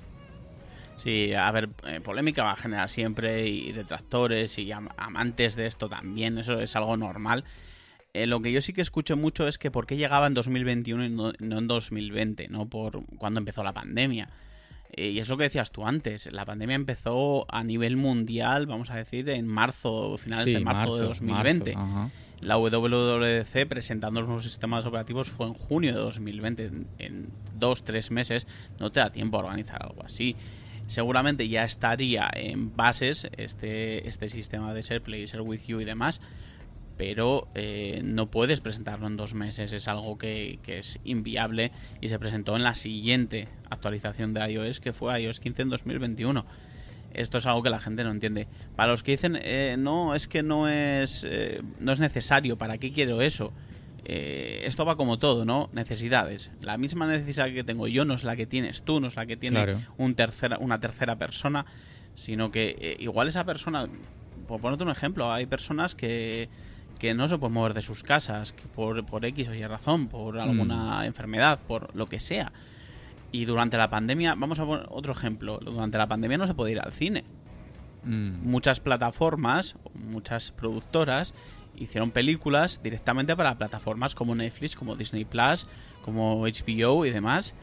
Sí, 0.98 1.34
a 1.34 1.50
ver, 1.52 1.70
eh, 1.88 2.00
polémica 2.02 2.44
va 2.44 2.52
a 2.52 2.56
generar 2.56 2.90
siempre 2.90 3.48
y 3.48 3.72
detractores 3.72 4.58
y 4.60 4.72
amantes 4.72 5.56
de 5.56 5.68
esto 5.68 5.90
también, 5.90 6.38
eso 6.38 6.60
es 6.60 6.76
algo 6.76 6.98
normal. 6.98 7.44
Eh, 8.14 8.28
lo 8.28 8.42
que 8.42 8.52
yo 8.52 8.62
sí 8.62 8.74
que 8.74 8.82
escucho 8.82 9.16
mucho 9.16 9.48
es 9.48 9.58
que 9.58 9.72
por 9.72 9.88
qué 9.88 9.96
llegaba 9.96 10.28
en 10.28 10.34
2021 10.34 11.06
y 11.06 11.10
no, 11.10 11.32
en 11.40 11.68
2020, 11.68 12.50
¿no? 12.50 12.68
Por 12.68 13.06
cuando 13.18 13.40
empezó 13.40 13.64
la 13.64 13.74
pandemia. 13.74 14.30
Eh, 14.92 15.12
y 15.12 15.20
es 15.20 15.30
lo 15.30 15.38
que 15.38 15.44
decías 15.44 15.72
tú 15.72 15.88
antes, 15.88 16.30
la 16.32 16.44
pandemia 16.44 16.76
empezó 16.76 17.46
a 17.50 17.64
nivel 17.64 17.96
mundial, 17.96 18.66
vamos 18.66 18.90
a 18.90 18.98
decir, 18.98 19.30
en 19.30 19.48
marzo, 19.48 20.18
finales 20.18 20.46
de 20.46 20.60
marzo, 20.60 20.98
de 20.98 21.04
2020. 21.04 21.76
La 22.42 22.58
WWDC 22.58 23.68
presentando 23.68 24.20
los 24.20 24.28
nuevos 24.28 24.44
sistemas 24.44 24.86
operativos 24.86 25.30
fue 25.30 25.46
en 25.46 25.54
junio 25.54 25.94
de 25.94 26.00
2020. 26.00 26.66
En, 26.66 26.88
en 26.98 27.30
dos, 27.58 27.84
tres 27.84 28.12
meses 28.12 28.48
no 28.80 28.92
te 28.92 29.00
da 29.00 29.12
tiempo 29.12 29.38
a 29.38 29.42
organizar 29.42 29.84
algo 29.84 30.04
así. 30.04 30.36
Seguramente 30.88 31.48
ya 31.48 31.64
estaría 31.64 32.30
en 32.34 32.76
bases 32.76 33.30
este, 33.38 34.10
este 34.10 34.28
sistema 34.28 34.74
de 34.74 34.82
SharePlay, 34.82 35.26
Share 35.26 35.42
With 35.42 35.62
You 35.66 35.80
y 35.80 35.86
demás, 35.86 36.20
pero 37.02 37.48
eh, 37.56 38.02
no 38.04 38.30
puedes 38.30 38.62
presentarlo 38.62 39.08
en 39.08 39.18
dos 39.18 39.34
meses, 39.34 39.74
es 39.74 39.88
algo 39.88 40.20
que, 40.20 40.60
que, 40.62 40.78
es 40.78 41.00
inviable 41.04 41.72
y 42.00 42.10
se 42.10 42.20
presentó 42.20 42.56
en 42.56 42.62
la 42.62 42.76
siguiente 42.76 43.48
actualización 43.72 44.36
de 44.36 44.52
iOS, 44.52 44.80
que 44.80 44.94
fue 44.94 45.20
iOS 45.20 45.40
15 45.40 45.64
en 45.64 45.70
2021. 45.70 46.46
Esto 47.16 47.40
es 47.40 47.48
algo 47.48 47.64
que 47.64 47.72
la 47.72 47.80
gente 47.80 48.04
no 48.04 48.12
entiende. 48.12 48.48
Para 48.76 48.92
los 48.92 49.02
que 49.02 49.14
dicen, 49.14 49.36
eh, 49.42 49.78
no, 49.80 50.14
es 50.14 50.28
que 50.28 50.44
no 50.44 50.70
es, 50.70 51.26
eh, 51.28 51.64
no 51.80 51.92
es 51.92 52.00
necesario, 52.00 52.60
¿para 52.60 52.78
qué 52.78 52.92
quiero 52.92 53.24
eso? 53.24 53.52
Eh, 54.06 54.62
esto 54.66 54.86
va 54.86 54.96
como 54.96 55.18
todo, 55.18 55.44
¿no? 55.44 55.72
Necesidades. 55.74 56.52
La 56.62 56.78
misma 56.78 57.08
necesidad 57.08 57.48
que 57.48 57.64
tengo 57.64 57.88
yo 57.88 58.06
no 58.06 58.14
es 58.14 58.24
la 58.24 58.36
que 58.36 58.46
tienes 58.46 58.84
tú, 58.84 59.00
no 59.00 59.08
es 59.08 59.16
la 59.16 59.26
que 59.26 59.38
tiene 59.38 59.64
Claro. 59.64 59.80
un 59.98 60.14
tercera, 60.14 60.60
una 60.60 60.80
tercera 60.80 61.16
persona, 61.16 61.66
sino 62.14 62.52
que 62.52 62.96
igual 63.00 63.28
esa 63.28 63.44
persona, 63.44 63.90
por 64.48 64.62
ponerte 64.62 64.84
un 64.84 64.92
ejemplo, 64.92 65.34
hay 65.34 65.48
personas 65.48 65.96
que, 65.96 66.48
que 67.02 67.16
no 67.16 67.28
se 67.28 67.40
pueden 67.40 67.54
mover 67.56 67.74
de 67.74 67.82
sus 67.82 68.04
casas 68.04 68.54
que 68.54 68.68
por, 68.68 69.04
por 69.08 69.26
X 69.26 69.48
o 69.48 69.56
Y 69.56 69.66
razón, 69.66 70.08
por 70.08 70.38
alguna 70.38 71.04
enfermedad, 71.08 71.60
por 71.68 71.96
lo 71.96 72.06
que 72.06 72.20
sea. 72.20 72.54
Y 73.32 73.46
durante 73.46 73.76
la 73.76 73.90
pandemia, 73.90 74.36
vamos 74.36 74.60
a 74.60 74.68
poner 74.68 74.86
otro 74.88 75.12
ejemplo, 75.12 75.58
durante 75.58 75.98
la 75.98 76.06
pandemia 76.06 76.38
no 76.38 76.46
se 76.46 76.54
puede 76.54 76.74
ir 76.74 76.80
al 76.80 76.94
cine. 76.94 77.24
Mm, 78.04 78.48
muchas 78.48 78.82
plataformas, 78.82 79.78
muchas 79.96 80.52
productoras 80.52 81.34
hicieron 81.76 82.12
películas 82.12 82.82
directamente 82.84 83.36
para 83.36 83.58
plataformas 83.58 84.14
como 84.14 84.36
Netflix, 84.36 84.76
como 84.76 84.96
Disney 84.96 85.26
Plus, 85.26 85.66
como 86.04 86.44
HBO 86.44 87.08
y 87.08 87.10
demás, 87.10 87.56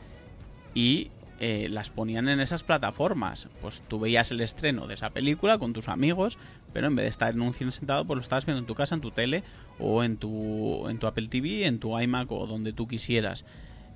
y 0.75 1.13
eh, 1.41 1.69
las 1.71 1.91
ponían 1.91 2.29
en 2.29 2.41
esas 2.41 2.65
plataformas. 2.65 3.49
Pues 3.61 3.81
tú 3.89 4.01
veías 4.01 4.31
el 4.33 4.41
estreno 4.41 4.87
de 4.87 4.95
esa 4.95 5.11
película 5.11 5.59
con 5.59 5.73
tus 5.73 5.89
amigos, 5.89 6.39
pero 6.73 6.89
en 6.89 6.97
vez 6.97 7.05
de 7.05 7.11
estar 7.11 7.33
en 7.35 7.41
un 7.41 7.55
cine 7.55 7.71
sentado, 7.71 8.05
pues 8.05 8.17
lo 8.17 8.23
estabas 8.23 8.45
viendo 8.47 8.61
en 8.61 8.67
tu 8.67 8.75
casa, 8.75 8.95
en 8.95 9.01
tu 9.01 9.11
tele, 9.13 9.45
o 9.79 10.03
en 10.03 10.17
tu, 10.17 10.89
en 10.89 10.99
tu 10.99 11.07
Apple 11.07 11.29
TV, 11.29 11.67
en 11.67 11.79
tu 11.79 11.99
iMac 11.99 12.31
o 12.33 12.47
donde 12.47 12.73
tú 12.73 12.89
quisieras. 12.89 13.45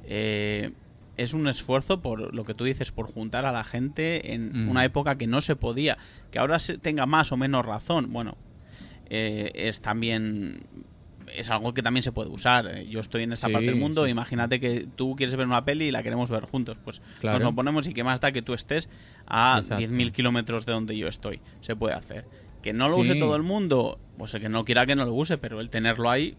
Eh, 0.04 0.70
es 1.16 1.34
un 1.34 1.46
esfuerzo 1.46 2.00
por 2.00 2.34
lo 2.34 2.44
que 2.44 2.54
tú 2.54 2.64
dices, 2.64 2.90
por 2.90 3.06
juntar 3.12 3.44
a 3.44 3.52
la 3.52 3.64
gente 3.64 4.32
en 4.32 4.64
Mm. 4.64 4.68
una 4.70 4.84
época 4.84 5.16
que 5.18 5.26
no 5.26 5.40
se 5.40 5.56
podía. 5.56 5.98
Que 6.30 6.38
ahora 6.38 6.58
se 6.58 6.78
tenga 6.78 7.06
más 7.06 7.32
o 7.32 7.36
menos 7.36 7.66
razón, 7.66 8.12
bueno, 8.12 8.36
eh, 9.10 9.50
es 9.54 9.80
también. 9.82 10.62
Es 11.34 11.50
algo 11.50 11.72
que 11.74 11.82
también 11.82 12.02
se 12.02 12.12
puede 12.12 12.28
usar. 12.30 12.66
Eh, 12.66 12.86
Yo 12.88 13.00
estoy 13.00 13.22
en 13.24 13.32
esta 13.32 13.46
Sí, 13.48 13.52
parte 13.52 13.66
del 13.66 13.76
mundo. 13.76 14.02
sí, 14.02 14.08
sí. 14.08 14.12
Imagínate 14.12 14.60
que 14.60 14.86
tú 14.96 15.14
quieres 15.16 15.34
ver 15.36 15.46
una 15.46 15.64
peli 15.64 15.86
y 15.86 15.90
la 15.90 16.02
queremos 16.02 16.30
ver 16.30 16.44
juntos. 16.46 16.76
Pues 16.84 17.00
Claro. 17.20 17.38
nos 17.38 17.44
lo 17.50 17.54
ponemos 17.54 17.86
y 17.86 17.94
que 17.94 18.04
más 18.04 18.20
da 18.20 18.32
que 18.32 18.42
tú 18.42 18.54
estés 18.54 18.88
a 19.26 19.58
Exacto. 19.58 19.80
10.000 19.82 20.12
kilómetros 20.12 20.66
de 20.66 20.72
donde 20.72 20.96
yo 20.96 21.08
estoy. 21.08 21.40
Se 21.60 21.76
puede 21.76 21.94
hacer. 21.94 22.26
Que 22.62 22.72
no 22.72 22.88
lo 22.88 22.96
Sí. 22.96 23.00
use 23.02 23.14
todo 23.16 23.34
el 23.36 23.42
mundo, 23.42 23.98
pues 24.18 24.34
el 24.34 24.40
que 24.40 24.48
no 24.48 24.64
quiera 24.64 24.86
que 24.86 24.94
no 24.94 25.04
lo 25.04 25.14
use, 25.14 25.38
pero 25.38 25.60
el 25.60 25.68
tenerlo 25.70 26.10
ahí 26.10 26.36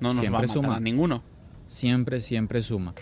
no 0.00 0.08
nos 0.14 0.18
va 0.18 0.20
a 0.20 0.22
Siempre 0.22 0.46
matar 0.48 0.54
suma. 0.62 0.76
a 0.76 0.80
ninguno. 0.80 1.22
Siempre, 1.66 2.20
siempre 2.20 2.62
suma. 2.62 2.94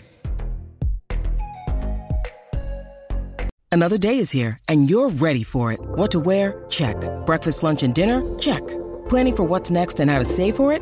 Another 3.71 3.97
day 3.99 4.17
is 4.17 4.31
here, 4.33 4.57
and 4.69 4.89
you're 4.89 5.09
ready 5.19 5.43
for 5.43 5.71
it. 5.73 5.79
What 5.97 6.09
to 6.11 6.19
wear? 6.19 6.55
Check. 6.69 6.95
Breakfast, 7.25 7.63
lunch, 7.63 7.83
and 7.83 7.93
dinner? 7.93 8.21
Check. 8.39 8.63
Planning 9.09 9.35
for 9.35 9.45
what's 9.47 9.69
next 9.69 9.99
and 9.99 10.09
how 10.09 10.19
to 10.19 10.25
save 10.25 10.53
for 10.55 10.73
it? 10.73 10.81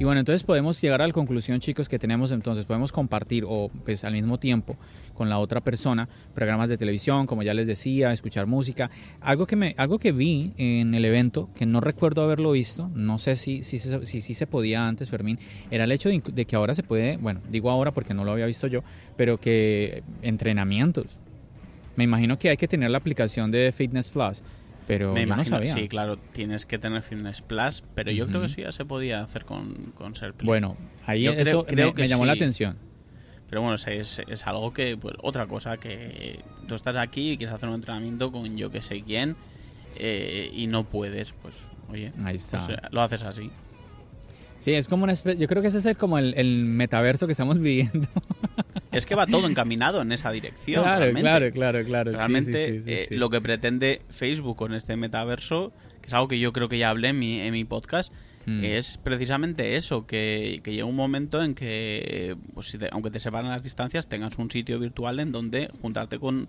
Y 0.00 0.04
bueno, 0.04 0.20
entonces 0.20 0.44
podemos 0.44 0.80
llegar 0.80 1.02
a 1.02 1.06
la 1.06 1.12
conclusión, 1.12 1.60
chicos, 1.60 1.86
que 1.86 1.98
tenemos 1.98 2.32
entonces, 2.32 2.64
podemos 2.64 2.90
compartir 2.90 3.44
o 3.46 3.70
pues 3.84 4.02
al 4.02 4.14
mismo 4.14 4.38
tiempo 4.38 4.78
con 5.12 5.28
la 5.28 5.38
otra 5.38 5.60
persona 5.60 6.08
programas 6.34 6.70
de 6.70 6.78
televisión, 6.78 7.26
como 7.26 7.42
ya 7.42 7.52
les 7.52 7.66
decía, 7.66 8.10
escuchar 8.10 8.46
música. 8.46 8.90
Algo 9.20 9.46
que 9.46 9.56
me, 9.56 9.74
algo 9.76 9.98
que 9.98 10.12
vi 10.12 10.52
en 10.56 10.94
el 10.94 11.04
evento, 11.04 11.50
que 11.54 11.66
no 11.66 11.82
recuerdo 11.82 12.22
haberlo 12.22 12.52
visto, 12.52 12.88
no 12.94 13.18
sé 13.18 13.36
si 13.36 13.62
si, 13.62 13.78
si, 13.78 14.22
si- 14.22 14.32
se 14.34 14.46
podía 14.46 14.88
antes, 14.88 15.10
Fermín, 15.10 15.38
era 15.70 15.84
el 15.84 15.92
hecho 15.92 16.08
de, 16.08 16.22
de 16.32 16.46
que 16.46 16.56
ahora 16.56 16.72
se 16.72 16.82
puede, 16.82 17.18
bueno, 17.18 17.42
digo 17.50 17.68
ahora 17.70 17.92
porque 17.92 18.14
no 18.14 18.24
lo 18.24 18.32
había 18.32 18.46
visto 18.46 18.68
yo, 18.68 18.82
pero 19.18 19.38
que 19.38 20.02
entrenamientos. 20.22 21.08
Me 21.96 22.04
imagino 22.04 22.38
que 22.38 22.48
hay 22.48 22.56
que 22.56 22.68
tener 22.68 22.90
la 22.90 22.96
aplicación 22.96 23.50
de 23.50 23.70
Fitness 23.70 24.08
Plus, 24.08 24.42
pero 24.90 25.12
Me 25.12 25.24
yo 25.24 25.36
no 25.36 25.44
sabía. 25.44 25.72
sí, 25.72 25.86
claro, 25.86 26.16
tienes 26.16 26.66
que 26.66 26.76
tener 26.76 27.02
Fitness 27.02 27.42
Plus, 27.42 27.84
pero 27.94 28.10
yo 28.10 28.26
creo 28.26 28.40
que 28.40 28.46
eso 28.46 28.60
ya 28.60 28.72
se 28.72 28.84
podía 28.84 29.22
hacer 29.22 29.44
con, 29.44 29.92
con 29.94 30.14
SharePlay. 30.14 30.44
Bueno, 30.46 30.76
ahí 31.06 31.22
Yo 31.22 31.32
eso 31.32 31.64
creo 31.64 31.88
me, 31.90 31.94
que 31.94 32.02
me 32.02 32.08
llamó 32.08 32.24
la 32.26 32.32
atención. 32.32 32.76
Pero 33.48 33.62
bueno, 33.62 33.76
es, 33.76 33.86
es, 33.86 34.20
es 34.26 34.46
algo 34.48 34.72
que, 34.72 34.96
pues, 34.96 35.14
otra 35.22 35.46
cosa 35.46 35.76
que 35.76 36.40
tú 36.66 36.74
estás 36.74 36.96
aquí 36.96 37.30
y 37.32 37.36
quieres 37.36 37.54
hacer 37.54 37.68
un 37.68 37.76
entrenamiento 37.76 38.32
con 38.32 38.56
yo 38.56 38.72
que 38.72 38.82
sé 38.82 39.02
quién 39.02 39.36
eh, 39.96 40.50
y 40.52 40.66
no 40.66 40.82
puedes, 40.82 41.34
pues, 41.34 41.68
oye, 41.88 42.12
Ahí 42.24 42.34
está. 42.34 42.58
pues, 42.66 42.78
eh, 42.78 42.82
lo 42.90 43.00
haces 43.02 43.22
así. 43.22 43.48
Sí, 44.60 44.72
es 44.74 44.88
como 44.88 45.04
una 45.04 45.12
especie, 45.14 45.40
yo 45.40 45.48
creo 45.48 45.62
que 45.62 45.68
ese 45.68 45.78
es 45.78 45.86
el- 45.86 45.96
como 45.96 46.18
el, 46.18 46.34
el 46.36 46.64
metaverso 46.66 47.26
que 47.26 47.32
estamos 47.32 47.58
viviendo. 47.58 48.06
Es 48.92 49.06
que 49.06 49.14
va 49.14 49.24
todo 49.26 49.48
encaminado 49.48 50.02
en 50.02 50.10
esa 50.10 50.32
dirección. 50.32 50.82
claro, 50.82 50.98
realmente. 51.02 51.22
claro, 51.22 51.52
claro, 51.52 51.84
claro. 51.84 52.10
Realmente 52.10 52.66
sí, 52.66 52.78
sí, 52.78 52.84
sí, 53.08 53.14
eh, 53.14 53.18
lo 53.18 53.30
que 53.30 53.40
pretende 53.40 54.02
Facebook 54.10 54.56
con 54.56 54.74
este 54.74 54.96
metaverso, 54.96 55.72
que 56.00 56.08
es 56.08 56.12
algo 56.12 56.26
que 56.26 56.40
yo 56.40 56.52
creo 56.52 56.68
que 56.68 56.76
ya 56.76 56.90
hablé 56.90 57.08
en 57.10 57.18
mi, 57.20 57.40
en 57.40 57.52
mi 57.52 57.64
podcast, 57.64 58.12
Mm. 58.46 58.64
es 58.64 58.98
precisamente 58.98 59.76
eso, 59.76 60.06
que, 60.06 60.60
que 60.64 60.72
llega 60.72 60.86
un 60.86 60.96
momento 60.96 61.42
en 61.42 61.54
que, 61.54 62.36
pues, 62.54 62.66
si 62.68 62.78
te- 62.78 62.88
aunque 62.90 63.10
te 63.10 63.20
separan 63.20 63.50
las 63.50 63.62
distancias, 63.62 64.08
tengas 64.08 64.38
un 64.38 64.50
sitio 64.50 64.78
virtual 64.80 65.20
en 65.20 65.30
donde 65.30 65.68
juntarte 65.82 66.18
con 66.18 66.48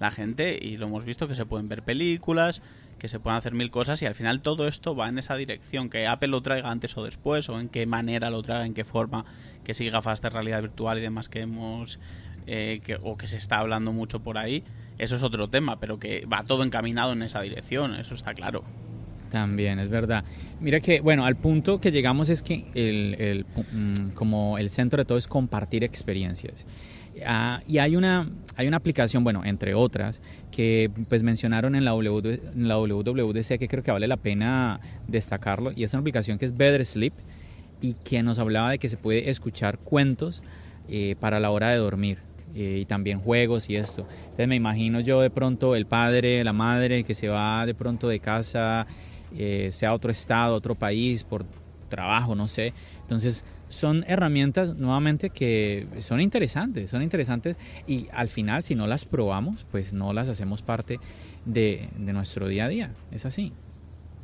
la 0.00 0.10
gente 0.10 0.58
y 0.60 0.78
lo 0.78 0.86
hemos 0.86 1.04
visto 1.04 1.28
que 1.28 1.36
se 1.36 1.46
pueden 1.46 1.68
ver 1.68 1.82
películas, 1.82 2.62
que 2.98 3.08
se 3.08 3.20
pueden 3.20 3.38
hacer 3.38 3.54
mil 3.54 3.70
cosas 3.70 4.02
y 4.02 4.06
al 4.06 4.14
final 4.14 4.40
todo 4.40 4.66
esto 4.66 4.96
va 4.96 5.08
en 5.08 5.18
esa 5.18 5.36
dirección, 5.36 5.90
que 5.90 6.06
Apple 6.06 6.28
lo 6.28 6.40
traiga 6.40 6.70
antes 6.70 6.96
o 6.96 7.04
después 7.04 7.48
o 7.48 7.60
en 7.60 7.68
qué 7.68 7.86
manera 7.86 8.30
lo 8.30 8.42
traiga, 8.42 8.66
en 8.66 8.74
qué 8.74 8.84
forma, 8.84 9.24
que 9.62 9.74
siga 9.74 10.00
de 10.00 10.30
realidad 10.30 10.62
virtual 10.62 10.98
y 10.98 11.02
demás 11.02 11.28
que 11.28 11.40
hemos 11.40 12.00
eh, 12.46 12.80
que, 12.82 12.98
o 13.02 13.16
que 13.16 13.26
se 13.26 13.36
está 13.36 13.58
hablando 13.58 13.92
mucho 13.92 14.20
por 14.20 14.38
ahí, 14.38 14.64
eso 14.98 15.16
es 15.16 15.22
otro 15.22 15.48
tema, 15.48 15.78
pero 15.78 15.98
que 15.98 16.26
va 16.26 16.44
todo 16.44 16.64
encaminado 16.64 17.12
en 17.12 17.22
esa 17.22 17.42
dirección, 17.42 17.94
eso 17.94 18.14
está 18.14 18.34
claro. 18.34 18.64
También, 19.30 19.78
es 19.78 19.88
verdad. 19.88 20.24
Mira 20.60 20.80
que, 20.80 21.00
bueno, 21.00 21.24
al 21.24 21.36
punto 21.36 21.80
que 21.80 21.92
llegamos 21.92 22.30
es 22.30 22.42
que 22.42 22.64
el, 22.74 23.14
el, 23.18 23.46
mm, 23.72 24.10
como 24.14 24.58
el 24.58 24.70
centro 24.70 24.98
de 24.98 25.04
todo 25.04 25.18
es 25.18 25.28
compartir 25.28 25.84
experiencias. 25.84 26.66
Ah, 27.26 27.60
y 27.66 27.78
hay 27.78 27.96
una, 27.96 28.30
hay 28.56 28.68
una 28.68 28.76
aplicación, 28.76 29.24
bueno, 29.24 29.42
entre 29.44 29.74
otras, 29.74 30.20
que 30.50 30.90
pues 31.08 31.22
mencionaron 31.22 31.74
en 31.74 31.84
la, 31.84 31.92
WD 31.94 32.26
en 32.54 32.68
la 32.68 32.78
WWDC 32.78 33.58
que 33.58 33.68
creo 33.68 33.82
que 33.82 33.90
vale 33.90 34.06
la 34.06 34.16
pena 34.16 34.80
destacarlo. 35.08 35.72
Y 35.74 35.84
es 35.84 35.92
una 35.92 36.00
aplicación 36.00 36.38
que 36.38 36.44
es 36.44 36.56
Better 36.56 36.84
Sleep 36.84 37.12
y 37.80 37.94
que 38.04 38.22
nos 38.22 38.38
hablaba 38.38 38.70
de 38.70 38.78
que 38.78 38.88
se 38.88 38.96
puede 38.96 39.30
escuchar 39.30 39.78
cuentos 39.78 40.42
eh, 40.88 41.16
para 41.20 41.40
la 41.40 41.50
hora 41.50 41.70
de 41.70 41.76
dormir. 41.76 42.18
eh, 42.54 42.78
y 42.82 42.84
también 42.84 43.20
juegos 43.20 43.70
y 43.70 43.76
esto. 43.76 44.06
Entonces 44.22 44.48
me 44.48 44.56
imagino 44.56 45.00
yo 45.00 45.20
de 45.20 45.30
pronto 45.30 45.76
el 45.76 45.86
padre, 45.86 46.42
la 46.44 46.52
madre 46.52 47.04
que 47.04 47.14
se 47.14 47.28
va 47.28 47.64
de 47.64 47.74
pronto 47.74 48.08
de 48.08 48.18
casa, 48.18 48.86
eh, 49.36 49.70
sea 49.72 49.94
otro 49.94 50.10
estado, 50.10 50.54
otro 50.56 50.74
país, 50.74 51.22
por 51.24 51.44
trabajo, 51.88 52.34
no 52.34 52.48
sé. 52.48 52.72
Entonces 53.02 53.44
son 53.70 54.04
herramientas 54.06 54.76
nuevamente 54.76 55.30
que 55.30 55.86
son 56.00 56.20
interesantes, 56.20 56.90
son 56.90 57.02
interesantes 57.02 57.56
y 57.86 58.08
al 58.12 58.28
final 58.28 58.62
si 58.62 58.74
no 58.74 58.86
las 58.86 59.06
probamos, 59.06 59.64
pues 59.70 59.94
no 59.94 60.12
las 60.12 60.28
hacemos 60.28 60.60
parte 60.60 61.00
de, 61.46 61.88
de 61.96 62.12
nuestro 62.12 62.48
día 62.48 62.66
a 62.66 62.68
día. 62.68 62.90
Es 63.10 63.24
así. 63.24 63.54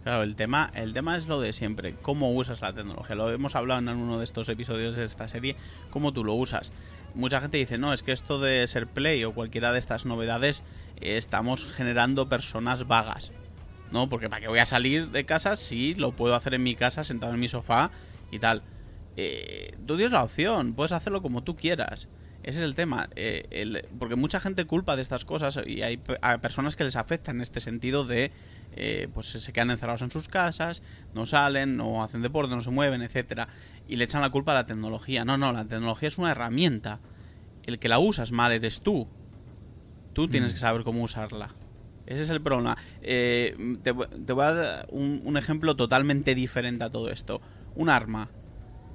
Claro, 0.03 0.23
el 0.23 0.37
tema, 0.37 0.71
el 0.75 0.93
tema 0.93 1.17
es 1.17 1.27
lo 1.27 1.41
de 1.41 1.53
siempre, 1.53 1.97
cómo 2.01 2.33
usas 2.33 2.61
la 2.61 2.73
tecnología. 2.73 3.17
Lo 3.17 3.29
hemos 3.33 3.57
hablado 3.57 3.81
en 3.81 3.89
uno 3.89 4.19
de 4.19 4.25
estos 4.25 4.49
episodios 4.49 4.95
de 4.95 5.05
esta 5.05 5.27
serie, 5.27 5.57
cómo 5.91 6.13
tú 6.13 6.23
lo 6.23 6.35
usas. 6.35 6.71
Mucha 7.15 7.41
gente 7.41 7.57
dice, 7.57 7.77
no, 7.77 7.93
es 7.93 8.05
que 8.05 8.13
esto 8.13 8.39
de 8.39 8.65
ser 8.69 8.87
play 8.87 9.25
o 9.25 9.35
cualquiera 9.35 9.73
de 9.73 9.81
estas 9.81 10.07
novedades, 10.07 10.63
eh, 11.01 11.17
estamos 11.17 11.67
generando 11.67 12.29
personas 12.29 12.87
vagas. 12.87 13.33
¿No? 13.91 14.09
Porque 14.09 14.29
para 14.29 14.43
qué 14.43 14.49
voy 14.49 14.61
a 14.61 14.67
salir 14.67 15.11
de 15.11 15.25
casa 15.25 15.57
si 15.57 15.95
lo 15.95 16.13
puedo 16.13 16.35
hacer 16.37 16.55
en 16.55 16.63
mi 16.63 16.77
casa, 16.77 17.03
sentado 17.03 17.35
en 17.35 17.41
mi 17.41 17.49
sofá 17.49 17.91
y 18.31 18.39
tal. 18.39 18.63
Eh, 19.17 19.75
tú 19.87 19.97
tienes 19.97 20.13
la 20.13 20.23
opción, 20.23 20.75
puedes 20.75 20.93
hacerlo 20.93 21.23
como 21.23 21.43
tú 21.43 21.57
quieras. 21.57 22.09
Ese 22.43 22.59
es 22.59 22.65
el 22.65 22.75
tema. 22.75 23.09
Eh, 23.17 23.83
porque 23.99 24.15
mucha 24.15 24.41
gente 24.41 24.67
culpa 24.67 24.95
de 24.95 25.03
estas 25.03 25.25
cosas 25.25 25.59
y 25.67 25.83
hay, 25.83 25.97
personas 26.41 26.77
que 26.77 26.85
les 26.85 26.97
afectan 26.97 27.37
en 27.37 27.43
este 27.43 27.61
sentido 27.61 28.05
de. 28.05 28.31
Eh, 28.79 29.09
pues 29.15 29.29
se 29.29 29.53
quedan 29.53 29.71
encerrados 29.71 30.03
en 30.03 30.11
sus 30.11 30.29
casas, 30.29 30.83
no 31.15 31.25
salen, 31.25 31.79
no 31.79 32.03
hacen 32.03 32.21
deporte, 32.21 32.55
no 32.55 32.61
se 32.61 32.71
mueven, 32.71 33.01
etcétera 33.01 33.49
Y 33.89 33.97
le 33.97 34.05
echan 34.05 34.21
la 34.21 34.31
culpa 34.31 34.53
a 34.53 34.55
la 34.55 34.67
tecnología. 34.67 35.25
No, 35.25 35.39
no, 35.39 35.53
la 35.53 35.65
tecnología 35.65 36.09
es 36.09 36.19
una 36.19 36.31
herramienta. 36.31 37.01
El 37.65 37.79
que 37.79 37.89
la 37.89 37.99
usas 37.99 38.33
mal 38.33 38.53
eres 38.53 38.81
tú. 38.81 39.09
Tú 40.13 40.29
tienes 40.29 40.51
mm. 40.51 40.55
que 40.55 40.61
saber 40.61 40.85
cómo 40.85 41.03
usarla. 41.03 41.55
Ese 42.07 42.23
es 42.23 42.31
el 42.31 42.41
problema. 42.41 42.77
Eh, 43.03 43.77
te, 43.83 43.91
voy 43.91 44.45
a 44.45 44.53
dar 44.53 44.87
un, 44.91 45.37
ejemplo 45.37 45.75
totalmente 45.77 46.35
diferente 46.35 46.85
a 46.85 46.91
todo 46.91 47.11
esto. 47.11 47.41
Un 47.75 47.91
arma. 47.91 48.29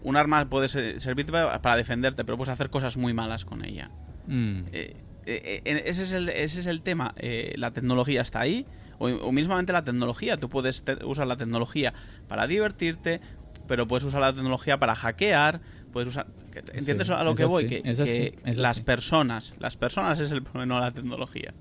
Un 0.04 0.16
arma 0.16 0.50
puede 0.50 0.68
servirte 0.68 1.32
para 1.32 1.76
defenderte, 1.76 2.24
pero 2.26 2.38
puedes 2.38 2.52
hacer 2.52 2.70
cosas 2.70 2.98
muy 2.98 3.14
malas 3.14 3.46
con 3.46 3.64
ella. 3.64 3.92
Mm. 4.28 4.62
Eh, 4.72 4.96
eh, 5.26 5.84
ese, 5.86 6.04
es 6.04 6.12
el, 6.12 6.30
ese 6.30 6.60
es 6.62 6.66
el 6.66 6.82
tema. 6.82 7.14
la 7.56 7.72
tecnología 7.72 8.22
está 8.22 8.40
ahí. 8.40 8.66
O, 8.98 9.32
mismamente 9.32 9.74
la 9.74 9.84
tecnología. 9.84 10.38
Tú 10.38 10.50
puedes 10.50 10.84
usar 11.04 11.28
la 11.28 11.38
tecnología 11.38 11.94
para 12.28 12.48
divertirte, 12.48 13.22
pero 13.68 13.88
puedes 13.88 14.04
usar 14.04 14.22
la 14.22 14.34
tecnología 14.34 14.80
para 14.80 14.96
hackear. 14.96 15.62
Puedes 15.92 16.10
usar. 16.10 16.28
¿Entiendes 16.74 17.10
a 17.10 17.24
lo 17.24 17.36
que 17.36 17.46
voy? 17.46 17.68
que, 17.68 18.36
las 18.56 18.82
personas. 18.82 19.54
Las 19.60 19.78
personas 19.78 20.20
es 20.20 20.32
el 20.32 20.44
problema, 20.44 20.66
no 20.66 20.80
la 20.80 20.92
tecnología. 20.92 21.54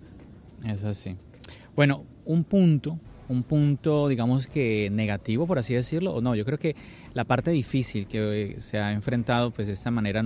Es 0.65 0.85
así. 0.85 1.17
Bueno, 1.75 2.05
un 2.25 2.45
punto, 2.45 2.99
un 3.31 3.45
punto, 3.45 4.09
digamos 4.09 4.49
que 4.49 4.91
negativo, 4.91 5.47
por 5.47 5.59
así 5.59 5.73
decirlo, 5.73 6.15
o 6.15 6.21
no, 6.21 6.35
yo 6.35 6.45
creo 6.45 6.59
que 6.59 6.75
la 7.15 7.25
parte 7.25 7.53
difícil 7.53 8.07
que 8.09 8.57
se 8.59 8.79
ha 8.79 8.93
enfrentado, 8.93 9.53
pues 9.53 9.69
esta 9.69 9.93
manera 9.93 10.23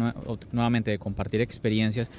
nuevamente 0.52 0.90
de 0.90 0.98
compartir 0.98 1.42
experiencias 1.42 2.10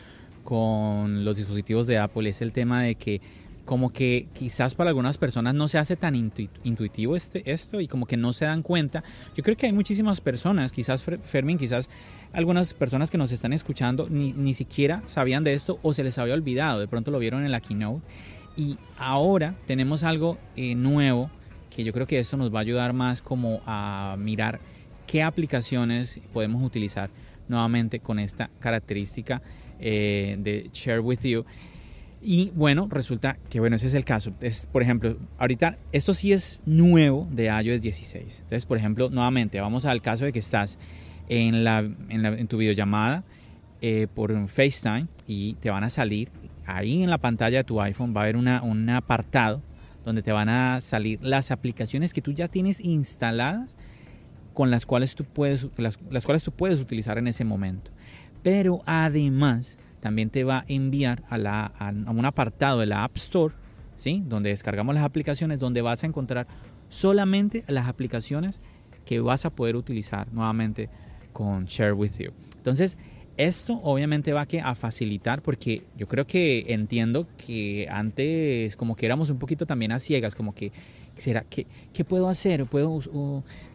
con 0.44 1.26
los 1.26 1.38
dispositivos 1.38 1.88
de 1.88 1.98
Apple 1.98 2.30
es 2.30 2.42
el 2.42 2.52
tema 2.52 2.84
de 2.84 2.96
que 2.96 3.20
como 3.66 3.92
que 3.92 4.28
quizás 4.34 4.76
para 4.76 4.92
algunas 4.92 5.18
personas 5.18 5.56
no 5.56 5.68
se 5.68 5.80
hace 5.80 5.96
tan 5.96 6.14
intuitivo 6.16 7.16
este, 7.16 7.52
esto 7.52 7.82
y 7.82 7.88
como 7.88 8.06
que 8.06 8.16
no 8.16 8.32
se 8.32 8.46
dan 8.46 8.62
cuenta. 8.62 9.04
Yo 9.36 9.44
creo 9.44 9.58
que 9.58 9.66
hay 9.66 9.74
muchísimas 9.74 10.22
personas, 10.22 10.72
quizás 10.72 11.04
Fermín, 11.24 11.58
quizás 11.58 11.90
algunas 12.32 12.76
personas 12.76 13.10
que 13.10 13.18
nos 13.18 13.32
están 13.32 13.54
escuchando 13.54 14.08
ni, 14.08 14.34
ni 14.34 14.54
siquiera 14.54 15.02
sabían 15.08 15.44
de 15.44 15.56
esto 15.56 15.80
o 15.82 15.96
se 15.96 16.04
les 16.04 16.20
había 16.20 16.36
olvidado, 16.36 16.80
de 16.80 16.88
pronto 16.88 17.10
lo 17.10 17.18
vieron 17.18 17.44
en 17.44 17.52
la 17.52 17.60
keynote 17.60 18.04
y 18.58 18.78
ahora 18.98 19.56
tenemos 19.66 20.04
algo 20.04 20.38
eh, 20.56 20.76
nuevo 20.76 21.30
que 21.76 21.84
yo 21.84 21.92
creo 21.92 22.08
que 22.08 22.20
esto 22.20 22.38
nos 22.38 22.54
va 22.54 22.60
a 22.60 22.62
ayudar 22.62 22.94
más 22.94 23.22
como 23.22 23.62
a 23.66 24.16
mirar 24.18 24.60
qué 25.08 25.24
aplicaciones 25.24 26.22
podemos 26.32 26.64
utilizar 26.64 27.10
nuevamente 27.48 28.00
con 28.00 28.18
esta 28.20 28.50
característica 28.60 29.42
eh, 29.80 30.38
de 30.40 30.70
Share 30.74 31.02
With 31.02 31.22
You. 31.24 31.46
Y 32.22 32.52
bueno, 32.56 32.88
resulta 32.90 33.38
que 33.50 33.60
bueno, 33.60 33.76
ese 33.76 33.88
es 33.88 33.94
el 33.94 34.06
caso. 34.06 34.34
Es, 34.40 34.68
por 34.68 34.82
ejemplo, 34.82 35.18
ahorita 35.38 35.78
esto 35.92 36.14
sí 36.14 36.32
es 36.34 36.62
nuevo 36.66 37.28
de 37.30 37.46
iOS 37.46 37.82
16. 37.82 38.40
Entonces, 38.40 38.66
por 38.66 38.78
ejemplo, 38.78 39.10
nuevamente 39.10 39.60
vamos 39.60 39.86
al 39.86 40.02
caso 40.02 40.26
de 40.26 40.32
que 40.32 40.40
estás 40.40 40.80
en, 41.28 41.64
la, 41.64 41.80
en, 41.80 42.48
tu 42.48 42.58
videollamada 42.58 43.24
eh, 43.82 44.08
por 44.14 44.48
FaceTime 44.48 45.08
y 45.28 45.54
te 45.56 45.70
van 45.70 45.84
a 45.84 45.90
salir 45.90 46.30
ahí 46.66 47.04
en 47.04 47.10
la 47.10 47.18
pantalla 47.18 47.60
de 47.60 47.64
tu 47.64 47.82
iPhone 47.82 48.14
va 48.16 48.22
a 48.22 48.24
haber 48.24 48.38
un 48.38 48.90
apartado 48.90 49.62
donde 50.06 50.22
te 50.22 50.32
van 50.32 50.50
a 50.50 50.82
salir 50.82 51.20
las 51.22 51.52
aplicaciones 51.52 52.14
que 52.14 52.22
tú 52.22 52.32
ya 52.32 52.48
tienes 52.48 52.80
instaladas 52.80 53.76
con 54.54 54.72
las 54.72 54.86
cuales 54.86 55.16
tú 55.16 55.26
puedes, 55.26 55.68
las, 55.78 55.98
cuales 56.26 56.44
tú 56.44 56.52
puedes 56.52 56.80
utilizar 56.80 57.18
en 57.18 57.28
ese 57.28 57.44
momento. 57.44 57.92
Pero 58.44 58.84
además 58.86 59.78
también 60.00 60.30
te 60.30 60.44
va 60.44 60.60
a 60.60 60.66
enviar 60.68 61.24
a, 61.30 61.72
a 61.78 61.92
un 62.12 62.26
apartado 62.26 62.80
de 62.80 62.86
la 62.86 63.04
App 63.04 63.18
Store, 63.18 63.56
¿sí? 63.96 64.24
donde 64.26 64.50
descargamos 64.50 64.94
las 64.94 65.04
aplicaciones, 65.04 65.60
donde 65.60 65.82
vas 65.82 66.04
a 66.04 66.08
encontrar 66.08 66.48
solamente 66.90 67.64
las 67.68 67.88
aplicaciones 67.88 68.62
que 69.06 69.20
vas 69.20 69.46
a 69.46 69.50
poder 69.50 69.76
utilizar 69.76 70.32
nuevamente 70.32 70.90
con 71.34 71.66
Share 71.66 71.94
With 71.94 72.18
You. 72.20 72.32
Entonces, 72.56 72.98
esto 73.38 73.80
obviamente 73.84 74.34
va 74.34 74.48
a 74.64 74.76
facilitar 74.76 75.42
porque 75.42 75.84
yo 75.98 76.08
creo 76.08 76.26
que 76.26 76.66
entiendo 76.70 77.28
que 77.38 77.88
antes 77.90 78.76
como 78.76 78.96
que 78.96 79.06
éramos 79.06 79.30
un 79.30 79.40
poquito 79.40 79.66
también 79.66 79.92
a 79.92 80.00
ciegas, 80.00 80.36
como 80.36 80.54
que 80.54 80.72
¿será 81.16 81.44
que 81.44 81.66
qué 81.94 82.04
puedo 82.04 82.30
hacer? 82.30 82.66
¿Puedo, 82.66 83.00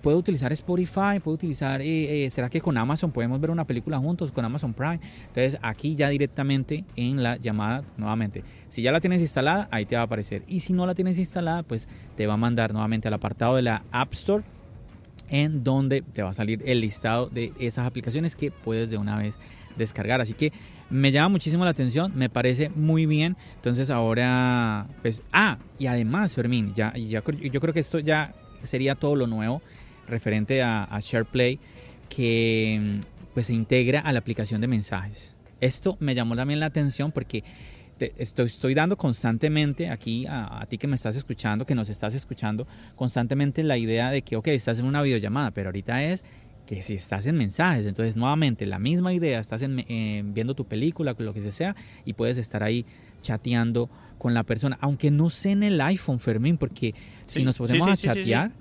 puedo 0.02 0.18
utilizar 0.18 0.52
Spotify? 0.52 1.20
¿Puedo 1.22 1.34
utilizar, 1.34 1.80
eh, 1.80 2.26
eh, 2.26 2.30
será 2.30 2.48
que 2.48 2.60
con 2.60 2.76
Amazon 2.76 3.12
podemos 3.12 3.40
ver 3.40 3.50
una 3.50 3.66
película 3.66 3.98
juntos 3.98 4.30
con 4.32 4.44
Amazon 4.44 4.74
Prime? 4.74 5.00
Entonces 5.28 5.58
aquí 5.62 5.94
ya 5.94 6.08
directamente 6.08 6.84
en 6.96 7.22
la 7.22 7.36
llamada 7.36 7.84
nuevamente. 7.96 8.44
Si 8.68 8.82
ya 8.82 8.92
la 8.92 9.00
tienes 9.00 9.20
instalada, 9.20 9.68
ahí 9.70 9.86
te 9.86 9.96
va 9.96 10.02
a 10.02 10.04
aparecer. 10.04 10.42
Y 10.48 10.60
si 10.60 10.72
no 10.72 10.86
la 10.86 10.94
tienes 10.94 11.18
instalada, 11.18 11.62
pues 11.62 11.88
te 12.16 12.26
va 12.26 12.34
a 12.34 12.38
mandar 12.38 12.72
nuevamente 12.72 13.08
al 13.08 13.14
apartado 13.14 13.56
de 13.56 13.62
la 13.62 13.84
App 13.90 14.12
Store 14.12 14.44
en 15.30 15.64
donde 15.64 16.02
te 16.02 16.22
va 16.22 16.30
a 16.30 16.34
salir 16.34 16.62
el 16.66 16.80
listado 16.80 17.28
de 17.28 17.52
esas 17.58 17.86
aplicaciones 17.86 18.36
que 18.36 18.50
puedes 18.50 18.90
de 18.90 18.98
una 18.98 19.16
vez 19.16 19.38
descargar. 19.76 20.20
Así 20.20 20.34
que 20.34 20.52
me 20.90 21.12
llama 21.12 21.30
muchísimo 21.30 21.64
la 21.64 21.70
atención, 21.70 22.12
me 22.14 22.28
parece 22.28 22.68
muy 22.70 23.06
bien. 23.06 23.36
Entonces 23.54 23.90
ahora, 23.90 24.86
pues, 25.02 25.22
ah, 25.32 25.58
y 25.78 25.86
además, 25.86 26.34
Fermín, 26.34 26.74
ya, 26.74 26.92
yo 26.94 27.22
creo 27.22 27.72
que 27.72 27.80
esto 27.80 28.00
ya 28.00 28.34
sería 28.62 28.94
todo 28.94 29.16
lo 29.16 29.26
nuevo 29.26 29.62
referente 30.06 30.62
a, 30.62 30.84
a 30.84 31.00
SharePlay 31.00 31.58
que 32.08 33.00
pues 33.32 33.46
se 33.46 33.54
integra 33.54 34.00
a 34.00 34.12
la 34.12 34.18
aplicación 34.18 34.60
de 34.60 34.66
mensajes. 34.66 35.36
Esto 35.60 35.96
me 36.00 36.14
llamó 36.14 36.34
también 36.34 36.58
la 36.58 36.66
atención 36.66 37.12
porque 37.12 37.44
estoy, 38.16 38.46
estoy 38.46 38.74
dando 38.74 38.96
constantemente 38.96 39.88
aquí 39.88 40.26
a, 40.28 40.64
ti 40.68 40.78
que 40.78 40.86
me 40.86 40.96
estás 40.96 41.16
escuchando, 41.16 41.66
que 41.66 41.74
nos 41.74 41.88
estás 41.88 42.14
escuchando, 42.14 42.66
constantemente 42.96 43.62
la 43.62 43.76
idea 43.76 44.10
de 44.10 44.22
que, 44.22 44.36
ok, 44.36 44.48
estás 44.48 44.78
en 44.78 44.86
una 44.86 45.02
videollamada, 45.02 45.50
pero 45.50 45.68
ahorita 45.68 46.02
es 46.04 46.24
que 46.66 46.82
si 46.82 46.94
estás 46.94 47.26
en 47.26 47.36
mensajes, 47.36 47.86
entonces 47.86 48.16
nuevamente 48.16 48.64
la 48.66 48.78
misma 48.78 49.12
idea, 49.12 49.40
estás 49.40 49.62
en, 49.62 50.34
viendo 50.34 50.54
tu 50.54 50.66
película, 50.66 51.16
lo 51.18 51.34
que 51.34 51.50
sea, 51.50 51.74
y 52.04 52.12
puedes 52.12 52.38
estar 52.38 52.62
ahí 52.62 52.86
chateando 53.22 53.90
con 54.18 54.34
la 54.34 54.44
persona, 54.44 54.78
aunque 54.80 55.10
no 55.10 55.30
sé 55.30 55.50
en 55.50 55.62
el 55.62 55.80
iPhone, 55.80 56.20
Fermín, 56.20 56.58
porque 56.58 56.94
si 57.26 57.44
nos 57.44 57.58
ponemos 57.58 57.88
a 57.88 57.96
chatear... 57.96 58.52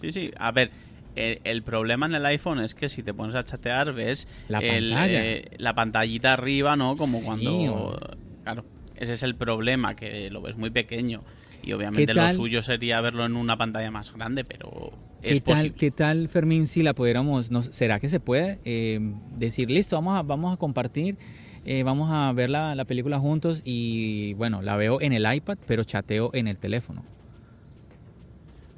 Sí, 0.00 0.10
sí, 0.12 0.30
a 0.38 0.52
ver, 0.52 0.70
el, 1.14 1.62
problema 1.62 2.06
en 2.06 2.14
el 2.14 2.26
iPhone 2.26 2.60
es 2.60 2.74
que 2.74 2.88
si 2.88 3.02
te 3.02 3.12
pones 3.12 3.34
a 3.34 3.42
chatear 3.42 3.92
ves 3.92 4.28
la, 4.48 4.60
pantalla. 4.60 5.24
Eh, 5.26 5.50
la 5.58 5.74
pantallita 5.74 6.32
arriba, 6.32 6.76
¿no? 6.76 6.96
Como 6.96 7.20
cuando... 7.22 7.98
Claro. 8.44 8.64
Ese 8.98 9.14
es 9.14 9.22
el 9.22 9.36
problema, 9.36 9.94
que 9.94 10.28
lo 10.30 10.42
ves 10.42 10.56
muy 10.56 10.70
pequeño. 10.70 11.22
Y 11.62 11.72
obviamente 11.72 12.12
lo 12.14 12.32
suyo 12.32 12.62
sería 12.62 13.00
verlo 13.00 13.24
en 13.24 13.36
una 13.36 13.56
pantalla 13.56 13.90
más 13.90 14.12
grande, 14.12 14.44
pero 14.44 14.92
es 15.22 15.34
¿Qué 15.34 15.40
tal, 15.40 15.74
¿Qué 15.74 15.90
tal, 15.90 16.28
Fermín, 16.28 16.66
si 16.66 16.82
la 16.82 16.94
pudiéramos, 16.94 17.50
no, 17.50 17.62
será 17.62 17.98
que 18.00 18.08
se 18.08 18.20
puede 18.20 18.58
eh, 18.64 19.00
decir, 19.36 19.70
listo, 19.70 19.96
vamos 19.96 20.16
a, 20.16 20.22
vamos 20.22 20.54
a 20.54 20.56
compartir, 20.56 21.16
eh, 21.64 21.82
vamos 21.82 22.10
a 22.12 22.32
ver 22.32 22.50
la, 22.50 22.74
la, 22.74 22.84
película 22.84 23.18
juntos 23.18 23.62
y 23.64 24.34
bueno, 24.34 24.62
la 24.62 24.76
veo 24.76 25.00
en 25.00 25.12
el 25.12 25.32
iPad, 25.32 25.58
pero 25.66 25.82
chateo 25.82 26.30
en 26.32 26.46
el 26.46 26.56
teléfono? 26.56 27.04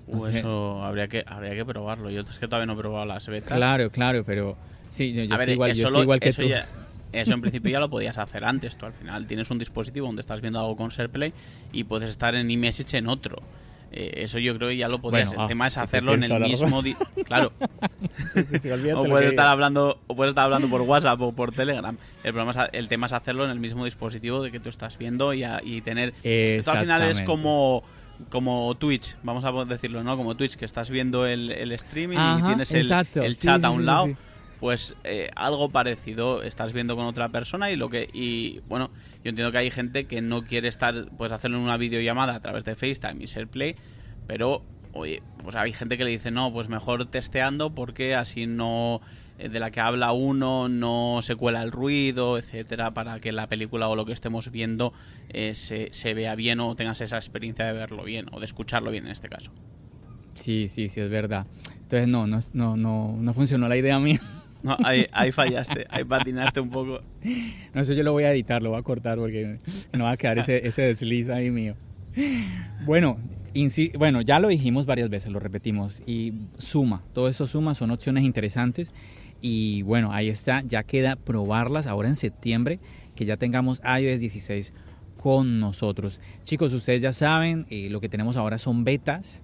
Uh, 0.07 0.27
eso 0.27 0.83
habría 0.83 1.09
que, 1.09 1.23
habría 1.27 1.55
que 1.55 1.65
probarlo. 1.65 2.11
Yo 2.11 2.23
es 2.23 2.39
que 2.39 2.47
todavía 2.47 2.67
no 2.67 2.73
he 2.73 2.77
probado 2.77 3.05
las 3.07 3.29
betas. 3.29 3.57
Claro, 3.57 3.91
claro, 3.91 4.25
pero 4.25 4.57
sí, 4.89 5.13
yo, 5.13 5.37
soy, 5.37 5.53
igual, 5.53 5.73
yo 5.75 5.89
soy 5.89 6.03
igual 6.03 6.21
que 6.21 6.33
tú. 6.33 6.49
Eso 7.13 7.35
en 7.35 7.41
principio 7.41 7.71
ya 7.71 7.81
lo 7.81 7.91
podías 7.91 8.19
hacer 8.19 8.45
antes. 8.45 8.77
Tú 8.77 8.87
al 8.87 8.93
final 8.93 9.27
tienes 9.27 9.51
un 9.51 9.59
dispositivo 9.59 10.07
donde 10.07 10.21
estás 10.21 10.41
viendo 10.41 10.61
algo 10.61 10.77
con 10.77 10.91
SharePlay 10.91 11.33
y 11.73 11.85
puedes 11.85 12.11
estar 12.11 12.35
en 12.35 12.51
iMessage 12.51 12.95
en 12.95 13.09
otro. 13.09 13.43
Eh, 13.93 14.23
eso 14.23 14.39
yo 14.39 14.57
creo 14.57 14.69
que 14.69 14.77
ya 14.77 14.89
lo 14.89 15.01
podías. 15.01 15.33
el 15.33 15.47
tema 15.49 15.67
es 15.67 15.77
hacerlo 15.77 16.15
en 16.15 16.25
el 16.25 16.41
mismo. 16.41 16.83
Claro. 17.25 17.53
o 18.95 19.05
puedes 19.05 19.31
estar 19.31 19.47
hablando, 19.47 19.99
o 20.07 20.15
puedes 20.15 20.31
estar 20.31 20.45
hablando 20.45 20.69
por 20.69 20.83
WhatsApp 20.83 21.21
o 21.21 21.33
por 21.33 21.53
Telegram. 21.53 21.97
El 22.23 22.33
problema 22.33 22.65
es, 22.65 22.71
el 22.73 22.89
tema 22.89 23.07
es 23.07 23.13
hacerlo 23.13 23.45
en 23.45 23.51
el 23.51 23.59
mismo 23.59 23.85
dispositivo 23.85 24.43
de 24.43 24.53
que 24.53 24.61
tú 24.61 24.69
estás 24.69 24.97
viendo 24.97 25.35
y, 25.35 25.45
y 25.65 25.81
tener. 25.81 26.15
Esto 26.23 26.73
al 26.73 26.81
final 26.81 27.03
es 27.03 27.23
como 27.23 27.83
como 28.29 28.75
Twitch, 28.75 29.17
vamos 29.23 29.45
a 29.45 29.65
decirlo, 29.65 30.03
¿no? 30.03 30.15
Como 30.15 30.37
Twitch, 30.37 30.57
que 30.57 30.67
estás 30.67 30.91
viendo 30.91 31.27
el, 31.27 31.51
el 31.51 31.73
streaming 31.73 32.19
y 32.19 32.43
tienes 32.43 32.71
el, 32.73 33.07
el 33.15 33.37
chat 33.37 33.65
a 33.65 33.71
un 33.71 33.87
lado 33.87 34.11
pues 34.61 34.95
eh, 35.05 35.31
algo 35.35 35.71
parecido 35.71 36.43
estás 36.43 36.75
viendo 36.75 36.95
con 36.95 37.07
otra 37.07 37.31
persona 37.31 37.71
y 37.71 37.77
lo 37.77 37.89
que 37.89 38.11
y 38.13 38.61
bueno 38.69 38.91
yo 39.25 39.31
entiendo 39.31 39.51
que 39.51 39.59
hay 39.59 39.71
gente 39.71 40.05
que 40.05 40.21
no 40.21 40.43
quiere 40.43 40.69
estar 40.69 41.09
pues 41.17 41.33
hacerlo 41.33 41.57
en 41.57 41.65
una 41.65 41.79
videollamada 41.79 42.35
a 42.35 42.41
través 42.41 42.65
de 42.65 42.77
FaceTime 42.77 43.25
y 43.25 43.27
SharePlay 43.27 43.77
pero 44.27 44.63
oye 44.93 45.23
pues 45.43 45.57
hay 45.57 45.73
gente 45.73 45.97
que 45.97 46.05
le 46.05 46.11
dice 46.11 46.31
no 46.31 46.53
pues 46.53 46.69
mejor 46.69 47.07
testeando 47.07 47.75
porque 47.75 48.15
así 48.15 48.47
no 48.47 49.01
eh, 49.39 49.49
de 49.49 49.61
la 49.61 49.71
que 49.71 49.81
habla 49.81 50.13
uno 50.13 50.69
no 50.69 51.21
se 51.23 51.37
cuela 51.37 51.63
el 51.63 51.73
ruido 51.73 52.37
etcétera 52.37 52.93
para 52.93 53.19
que 53.19 53.33
la 53.33 53.49
película 53.49 53.89
o 53.89 53.97
lo 53.97 54.05
que 54.05 54.13
estemos 54.13 54.51
viendo 54.51 54.93
eh, 55.31 55.55
se, 55.55 55.89
se 55.93 56.13
vea 56.13 56.35
bien 56.35 56.61
o 56.61 56.77
tengas 56.77 57.01
esa 57.01 57.17
experiencia 57.17 57.65
de 57.65 57.73
verlo 57.73 58.05
bien 58.05 58.27
o 58.31 58.41
de 58.41 58.45
escucharlo 58.45 58.91
bien 58.91 59.07
en 59.07 59.13
este 59.13 59.31
caso 59.31 59.53
sí 60.35 60.69
sí 60.69 60.89
sí 60.89 61.01
es 61.01 61.11
verdad. 61.11 61.47
Entonces 61.83 62.09
no 62.09 62.27
no 62.27 62.39
no 62.53 62.77
no, 62.77 63.17
no 63.19 63.35
funcionó 63.35 63.69
la 63.69 63.77
idea 63.77 63.99
mía 63.99 64.21
No, 64.63 64.77
ahí, 64.85 65.33
fallaste, 65.33 65.87
ahí 65.91 66.05
patinaste 66.05 66.61
un 66.61 66.71
poco. 66.71 67.01
No, 67.75 67.81
eso 67.81 67.93
yo 67.93 68.03
lo 68.03 68.13
voy 68.13 68.25
a 68.25 68.33
editar, 68.33 68.63
lo 68.63 68.71
voy 68.71 68.79
a 68.79 68.83
cortar 68.83 69.19
porque 69.19 69.59
no 69.93 70.05
va 70.05 70.13
a 70.13 70.17
quedar 70.17 70.39
ese, 70.39 70.67
ese 70.67 70.83
desliz 70.83 71.29
ahí 71.29 71.51
mío. 71.51 71.77
Bueno, 72.85 73.19
bueno, 73.99 74.21
ya 74.21 74.39
lo 74.39 74.49
dijimos 74.49 74.87
varias 74.87 75.11
veces, 75.11 75.33
lo 75.33 75.41
repetimos. 75.41 76.03
Y 76.07 76.35
suma, 76.59 77.03
todo 77.13 77.29
eso 77.29 77.47
suma, 77.47 77.75
son 77.75 77.91
opciones 77.91 78.25
interesantes. 78.25 78.93
Y 79.41 79.83
bueno, 79.83 80.13
ahí 80.13 80.29
está, 80.29 80.63
ya 80.63 80.83
queda 80.83 81.17
probarlas 81.17 81.87
ahora 81.87 82.09
en 82.09 82.17
septiembre, 82.17 82.79
que 83.15 83.25
ya 83.25 83.37
tengamos 83.37 83.81
iOS 83.81 84.21
16 84.21 84.73
con 85.17 85.61
nosotros. 85.61 86.21
Chicos, 86.45 86.73
ustedes 86.73 87.03
ya 87.03 87.13
saben, 87.13 87.67
eh, 87.71 87.89
lo 87.91 88.01
que 88.01 88.09
tenemos 88.09 88.37
ahora 88.37 88.59
son 88.59 88.85
betas 88.85 89.43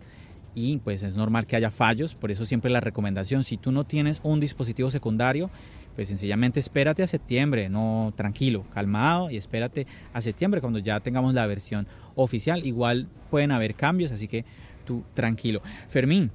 y 0.57 0.79
pues 0.79 1.05
es 1.05 1.15
normal 1.15 1.47
que 1.47 1.55
haya 1.55 1.71
fallos, 1.71 2.17
por 2.17 2.33
eso 2.33 2.45
siempre 2.45 2.71
la 2.73 2.81
recomendación, 2.81 3.45
si 3.45 3.57
tú 3.59 3.71
no 3.71 3.85
tienes 3.85 4.21
un 4.25 4.41
dispositivo 4.41 4.91
secundario, 4.91 5.51
pues 5.95 6.09
sencillamente 6.09 6.59
espérate 6.61 7.03
a 7.03 7.07
septiembre, 7.07 7.69
no 7.69 8.13
tranquilo, 8.17 8.65
calmado 8.75 9.31
y 9.31 9.37
espérate 9.37 9.87
a 10.13 10.21
septiembre 10.21 10.61
cuando 10.61 10.79
ya 10.81 10.99
tengamos 11.01 11.33
la 11.35 11.47
versión 11.47 11.87
oficial. 12.17 12.67
Igual 12.67 13.07
pueden 13.31 13.53
haber 13.53 13.75
cambios, 13.77 14.11
así 14.13 14.27
que 14.29 14.45
tú 14.85 15.05
tranquilo. 15.15 15.63
Fermín, 15.89 16.31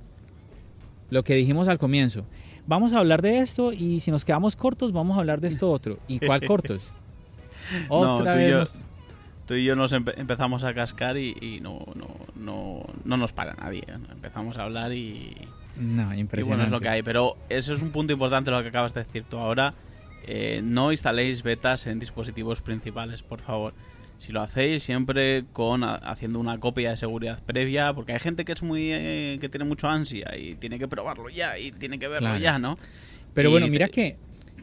lo 1.09 1.23
que 1.23 1.35
dijimos 1.35 1.67
al 1.67 1.77
comienzo, 1.77 2.23
vamos 2.67 2.93
a 2.93 2.99
hablar 2.99 3.21
de 3.21 3.39
esto 3.39 3.73
y 3.73 3.99
si 3.99 4.11
nos 4.11 4.23
quedamos 4.23 4.55
cortos 4.55 4.91
vamos 4.93 5.17
a 5.17 5.19
hablar 5.19 5.41
de 5.41 5.49
esto 5.49 5.69
otro. 5.69 5.99
¿Y 6.07 6.19
cuál 6.19 6.41
cortos? 6.47 6.93
No, 7.89 8.15
Otra 8.15 8.35
y 8.35 8.37
vez 8.37 8.51
yo- 8.51 8.57
nos- 8.59 8.71
Tú 9.51 9.55
y 9.57 9.65
yo 9.65 9.75
nos 9.75 9.91
empe- 9.91 10.13
empezamos 10.15 10.63
a 10.63 10.73
cascar 10.73 11.17
y, 11.17 11.35
y 11.41 11.59
no, 11.59 11.83
no, 11.95 12.07
no, 12.35 12.85
no 13.03 13.17
nos 13.17 13.33
para 13.33 13.53
nadie. 13.55 13.83
Empezamos 14.09 14.57
a 14.57 14.63
hablar 14.63 14.93
y, 14.93 15.35
No, 15.75 16.13
y 16.15 16.19
impresionante. 16.21 16.43
bueno, 16.47 16.63
es 16.63 16.69
lo 16.69 16.79
que 16.79 16.87
hay. 16.87 17.03
Pero 17.03 17.35
eso 17.49 17.73
es 17.73 17.81
un 17.81 17.89
punto 17.91 18.13
importante 18.13 18.49
lo 18.49 18.61
que 18.61 18.69
acabas 18.69 18.93
de 18.93 19.03
decir 19.03 19.25
tú 19.29 19.37
ahora. 19.39 19.73
Eh, 20.25 20.61
no 20.63 20.93
instaléis 20.93 21.43
betas 21.43 21.85
en 21.85 21.99
dispositivos 21.99 22.61
principales, 22.61 23.23
por 23.23 23.41
favor. 23.41 23.73
Si 24.19 24.31
lo 24.31 24.41
hacéis, 24.41 24.83
siempre 24.83 25.43
con 25.51 25.83
haciendo 25.83 26.39
una 26.39 26.57
copia 26.61 26.91
de 26.91 26.95
seguridad 26.95 27.43
previa, 27.45 27.91
porque 27.93 28.13
hay 28.13 28.19
gente 28.19 28.45
que 28.45 28.53
es 28.53 28.63
muy 28.63 28.89
eh, 28.93 29.37
que 29.41 29.49
tiene 29.49 29.65
mucho 29.65 29.89
ansia 29.89 30.31
y 30.37 30.55
tiene 30.55 30.79
que 30.79 30.87
probarlo 30.87 31.27
ya 31.27 31.59
y 31.59 31.73
tiene 31.73 31.99
que 31.99 32.07
verlo 32.07 32.29
Claro. 32.29 32.41
ya, 32.41 32.57
¿no? 32.57 32.77
Pero 33.33 33.49
Y 33.49 33.51
bueno, 33.51 33.67
mira 33.67 33.89
que. 33.89 34.15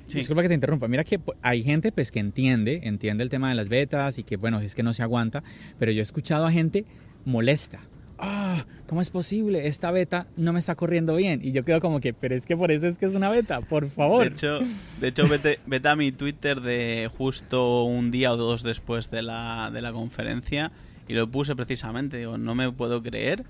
Sí. 0.06 0.18
Disculpa 0.18 0.42
que 0.42 0.48
te 0.48 0.54
interrumpa. 0.54 0.88
Mira 0.88 1.04
que 1.04 1.18
po- 1.18 1.34
hay 1.42 1.62
gente 1.62 1.92
pues 1.92 2.10
que 2.10 2.18
entiende, 2.18 2.80
entiende 2.84 3.22
el 3.22 3.28
tema 3.28 3.50
de 3.50 3.54
las 3.54 3.68
betas 3.68 4.18
y 4.18 4.22
que 4.24 4.36
bueno, 4.38 4.58
es 4.60 4.74
que 4.74 4.82
no 4.82 4.92
se 4.94 5.02
aguanta. 5.02 5.42
Pero 5.78 5.92
yo 5.92 5.98
he 5.98 6.02
escuchado 6.02 6.46
a 6.46 6.50
gente 6.52 6.86
molesta. 7.26 7.80
Ah, 8.20 8.64
¿cómo 8.88 9.00
es 9.00 9.10
posible? 9.10 9.68
Esta 9.68 9.90
beta 9.92 10.26
no 10.36 10.52
me 10.52 10.58
está 10.58 10.74
corriendo 10.74 11.14
bien. 11.14 11.40
Y 11.44 11.52
yo 11.52 11.64
quedo 11.64 11.80
como 11.80 12.00
que, 12.00 12.14
pero 12.14 12.34
es 12.34 12.46
que 12.46 12.56
por 12.56 12.72
eso 12.72 12.86
es 12.88 12.98
que 12.98 13.06
es 13.06 13.12
una 13.14 13.28
beta, 13.28 13.60
por 13.60 13.88
favor. 13.90 14.24
De 14.24 14.30
hecho, 14.30 14.58
de 15.00 15.08
hecho 15.08 15.28
vete, 15.28 15.60
vete 15.66 15.88
a 15.88 15.94
mi 15.94 16.10
Twitter 16.10 16.60
de 16.62 17.08
justo 17.16 17.84
un 17.84 18.10
día 18.10 18.32
o 18.32 18.36
dos 18.36 18.62
después 18.64 19.10
de 19.10 19.22
la, 19.22 19.70
de 19.72 19.82
la 19.82 19.92
conferencia 19.92 20.72
y 21.06 21.12
lo 21.14 21.30
puse 21.30 21.54
precisamente. 21.54 22.16
Digo, 22.16 22.38
no 22.38 22.54
me 22.56 22.72
puedo 22.72 23.02
creer 23.02 23.44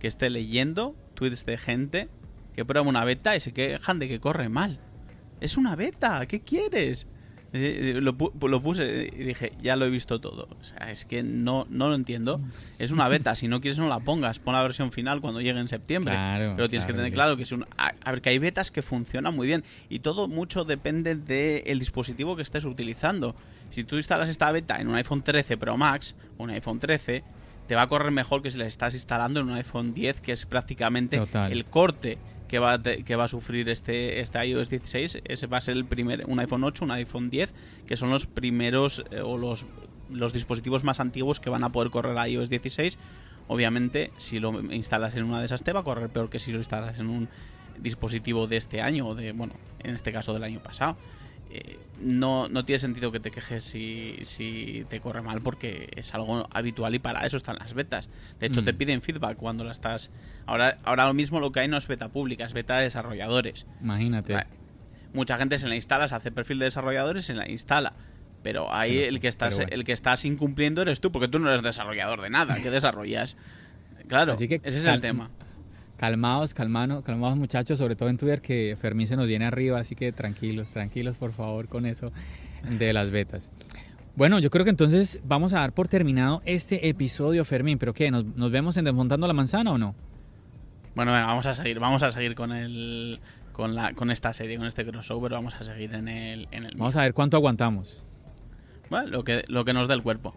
que 0.00 0.08
esté 0.08 0.28
leyendo 0.28 0.94
tweets 1.14 1.46
de 1.46 1.56
gente 1.56 2.08
que 2.54 2.64
prueba 2.64 2.86
una 2.86 3.04
beta 3.04 3.36
y 3.36 3.40
se 3.40 3.52
quejan 3.52 3.98
de 4.00 4.08
que 4.08 4.20
corre 4.20 4.48
mal. 4.50 4.80
Es 5.40 5.56
una 5.56 5.76
beta, 5.76 6.26
¿qué 6.26 6.40
quieres? 6.40 7.06
Eh, 7.52 7.94
eh, 7.96 8.00
Lo, 8.00 8.14
lo 8.48 8.62
puse 8.62 9.10
y 9.12 9.24
dije, 9.24 9.52
ya 9.60 9.74
lo 9.74 9.84
he 9.84 9.90
visto 9.90 10.20
todo. 10.20 10.48
O 10.60 10.64
sea, 10.64 10.90
es 10.90 11.04
que 11.04 11.22
no, 11.22 11.66
no 11.68 11.88
lo 11.88 11.94
entiendo. 11.94 12.40
Es 12.78 12.92
una 12.92 13.08
beta, 13.08 13.34
si 13.34 13.48
no 13.48 13.60
quieres 13.60 13.78
no 13.78 13.88
la 13.88 14.00
pongas. 14.00 14.38
Pon 14.38 14.54
la 14.54 14.62
versión 14.62 14.92
final 14.92 15.20
cuando 15.20 15.40
llegue 15.40 15.58
en 15.58 15.68
septiembre. 15.68 16.14
Claro, 16.14 16.54
Pero 16.56 16.70
tienes 16.70 16.86
que 16.86 16.92
tener 16.94 17.12
claro 17.12 17.36
que 17.36 17.42
es 17.42 17.52
un... 17.52 17.66
A, 17.76 17.92
a 18.02 18.12
ver, 18.12 18.22
que 18.22 18.30
hay 18.30 18.38
betas 18.38 18.70
que 18.70 18.82
funcionan 18.82 19.34
muy 19.34 19.46
bien. 19.46 19.64
Y 19.88 19.98
todo 19.98 20.28
mucho 20.28 20.64
depende 20.64 21.14
del 21.16 21.78
dispositivo 21.78 22.36
que 22.36 22.42
estés 22.42 22.64
utilizando. 22.64 23.34
Si 23.70 23.84
tú 23.84 23.96
instalas 23.96 24.28
esta 24.28 24.50
beta 24.52 24.76
en 24.80 24.88
un 24.88 24.94
iPhone 24.94 25.22
13 25.22 25.56
Pro 25.56 25.76
Max 25.76 26.14
o 26.38 26.44
un 26.44 26.50
iPhone 26.50 26.78
13, 26.78 27.22
te 27.66 27.74
va 27.74 27.82
a 27.82 27.86
correr 27.88 28.10
mejor 28.10 28.42
que 28.42 28.50
si 28.50 28.58
la 28.58 28.66
estás 28.66 28.94
instalando 28.94 29.40
en 29.40 29.48
un 29.48 29.54
iPhone 29.54 29.92
10, 29.94 30.20
que 30.20 30.32
es 30.32 30.46
prácticamente 30.46 31.18
Total. 31.18 31.52
el 31.52 31.64
corte 31.66 32.18
que 32.50 32.58
va, 32.58 32.72
a 32.72 32.82
que 32.82 33.14
va 33.14 33.24
a 33.24 33.28
sufrir 33.28 33.68
este, 33.68 34.20
este 34.20 34.44
iOS 34.44 34.68
16. 34.68 35.18
Ese 35.24 35.46
va 35.46 35.58
a 35.58 35.60
ser 35.60 35.76
el 35.76 35.84
primer, 35.84 36.24
un 36.26 36.40
iPhone 36.40 36.64
8, 36.64 36.84
un 36.84 36.90
iPhone 36.90 37.30
10, 37.30 37.54
que 37.86 37.96
son 37.96 38.10
los 38.10 38.26
primeros 38.26 39.04
eh, 39.12 39.20
o 39.20 39.38
los, 39.38 39.66
los 40.10 40.32
dispositivos 40.32 40.82
más 40.82 40.98
antiguos 40.98 41.38
que 41.38 41.48
van 41.48 41.62
a 41.62 41.70
poder 41.70 41.90
correr 41.90 42.18
a 42.18 42.28
iOS 42.28 42.50
16. 42.50 42.98
Obviamente, 43.46 44.10
si 44.16 44.40
lo 44.40 44.60
instalas 44.72 45.14
en 45.14 45.22
una 45.22 45.38
de 45.38 45.46
esas, 45.46 45.62
te 45.62 45.72
va 45.72 45.80
a 45.80 45.84
correr 45.84 46.08
peor 46.08 46.28
que 46.28 46.40
si 46.40 46.50
lo 46.50 46.58
instalas 46.58 46.98
en 46.98 47.08
un 47.08 47.28
dispositivo 47.78 48.48
de 48.48 48.56
este 48.56 48.80
año 48.80 49.06
o 49.06 49.14
de, 49.14 49.30
bueno, 49.30 49.54
en 49.78 49.94
este 49.94 50.12
caso 50.12 50.34
del 50.34 50.42
año 50.42 50.58
pasado. 50.60 50.96
Eh, 51.52 51.78
no, 52.00 52.48
no 52.48 52.64
tiene 52.64 52.78
sentido 52.78 53.10
que 53.10 53.18
te 53.20 53.30
quejes 53.32 53.64
si, 53.64 54.16
si 54.22 54.86
te 54.88 55.00
corre 55.00 55.20
mal 55.20 55.40
porque 55.42 55.90
es 55.96 56.14
algo 56.14 56.48
habitual 56.52 56.94
y 56.94 57.00
para 57.00 57.26
eso 57.26 57.36
están 57.36 57.56
las 57.58 57.74
betas. 57.74 58.08
De 58.38 58.46
hecho, 58.46 58.62
Mm. 58.62 58.64
te 58.66 58.74
piden 58.74 59.02
feedback 59.02 59.36
cuando 59.36 59.64
la 59.64 59.72
estás... 59.72 60.10
Ahora, 60.46 60.78
ahora 60.84 61.06
lo 61.06 61.14
mismo 61.14 61.40
lo 61.40 61.50
que 61.52 61.60
hay 61.60 61.68
no 61.68 61.76
es 61.76 61.88
beta 61.88 62.08
pública, 62.08 62.44
es 62.44 62.52
beta 62.52 62.76
de 62.78 62.84
desarrolladores. 62.84 63.66
Imagínate. 63.80 64.32
Vale. 64.34 64.46
Mucha 65.12 65.36
gente 65.38 65.58
se 65.58 65.66
la 65.68 65.74
instala, 65.74 66.06
se 66.06 66.14
hace 66.14 66.30
perfil 66.30 66.60
de 66.60 66.66
desarrolladores 66.66 67.24
y 67.24 67.26
se 67.26 67.34
la 67.34 67.48
instala. 67.50 67.94
Pero 68.44 68.72
ahí 68.72 68.94
Pero- 68.94 69.08
el 69.08 69.20
que 69.20 69.28
estás 69.28 69.56
bueno. 69.56 69.70
el 69.72 69.84
que 69.84 69.92
estás 69.92 70.24
incumpliendo 70.24 70.82
eres 70.82 71.00
tú, 71.00 71.10
porque 71.10 71.26
tú 71.28 71.38
no 71.40 71.48
eres 71.50 71.62
desarrollador 71.62 72.22
de 72.22 72.30
nada, 72.30 72.62
que 72.62 72.70
desarrollas. 72.70 73.36
Claro, 74.08 74.32
Así 74.34 74.46
que 74.48 74.60
ese 74.64 74.78
es 74.78 74.84
el 74.84 75.00
tema. 75.00 75.30
Calmados, 76.00 76.54
calmano, 76.54 77.02
calmados 77.02 77.36
muchachos, 77.36 77.78
sobre 77.78 77.94
todo 77.94 78.08
en 78.08 78.16
Twitter 78.16 78.40
que 78.40 78.74
Fermín 78.80 79.06
se 79.06 79.16
nos 79.16 79.26
viene 79.26 79.44
arriba, 79.44 79.78
así 79.78 79.94
que 79.94 80.12
tranquilos, 80.12 80.70
tranquilos 80.70 81.18
por 81.18 81.34
favor 81.34 81.68
con 81.68 81.84
eso 81.84 82.10
de 82.66 82.94
las 82.94 83.10
betas. 83.10 83.52
Bueno, 84.16 84.38
yo 84.38 84.48
creo 84.48 84.64
que 84.64 84.70
entonces 84.70 85.20
vamos 85.24 85.52
a 85.52 85.58
dar 85.58 85.74
por 85.74 85.88
terminado 85.88 86.40
este 86.46 86.88
episodio, 86.88 87.44
Fermín, 87.44 87.76
pero 87.76 87.92
¿qué? 87.92 88.10
¿Nos, 88.10 88.24
nos 88.24 88.50
vemos 88.50 88.78
en 88.78 88.86
Desmontando 88.86 89.26
la 89.26 89.34
Manzana 89.34 89.72
o 89.72 89.76
no? 89.76 89.94
Bueno, 90.94 91.12
venga, 91.12 91.26
vamos 91.26 91.44
a 91.44 91.52
seguir, 91.52 91.78
vamos 91.78 92.02
a 92.02 92.10
seguir 92.10 92.34
con 92.34 92.52
el 92.52 93.20
con 93.52 93.74
la 93.74 93.92
con 93.92 94.10
esta 94.10 94.32
serie, 94.32 94.56
con 94.56 94.66
este 94.66 94.86
crossover, 94.86 95.32
vamos 95.32 95.54
a 95.54 95.64
seguir 95.64 95.92
en 95.92 96.08
el 96.08 96.48
en 96.50 96.64
el 96.64 96.76
Vamos 96.78 96.96
a 96.96 97.02
ver 97.02 97.12
cuánto 97.12 97.36
aguantamos. 97.36 98.02
Bueno, 98.88 99.08
lo 99.08 99.22
que 99.22 99.44
lo 99.48 99.66
que 99.66 99.74
nos 99.74 99.86
dé 99.86 99.92
el 99.92 100.02
cuerpo. 100.02 100.34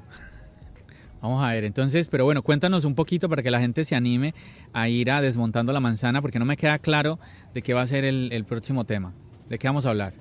Vamos 1.23 1.41
a 1.41 1.51
ver, 1.51 1.63
entonces, 1.63 2.09
pero 2.09 2.25
bueno, 2.25 2.43
cuéntanos 2.43 2.83
un 2.83 2.95
poquito 2.95 3.29
para 3.29 3.41
que 3.41 3.49
la 3.49 3.62
gente 3.62 3.86
se 3.86 3.95
anime 3.95 4.33
a 4.73 4.89
ir 4.89 5.09
a 5.09 5.21
Desmontando 5.21 5.71
la 5.71 5.79
Manzana, 5.79 6.21
porque 6.21 6.38
no 6.38 6.43
me 6.43 6.57
queda 6.57 6.79
claro 6.79 7.17
de 7.53 7.62
qué 7.62 7.73
va 7.73 7.81
a 7.81 7.88
ser 7.88 8.03
el, 8.03 8.29
el 8.33 8.43
próximo 8.43 8.83
tema. 8.83 9.13
¿De 9.47 9.57
qué 9.57 9.67
vamos 9.69 9.86
a 9.86 9.91
hablar? 9.91 10.13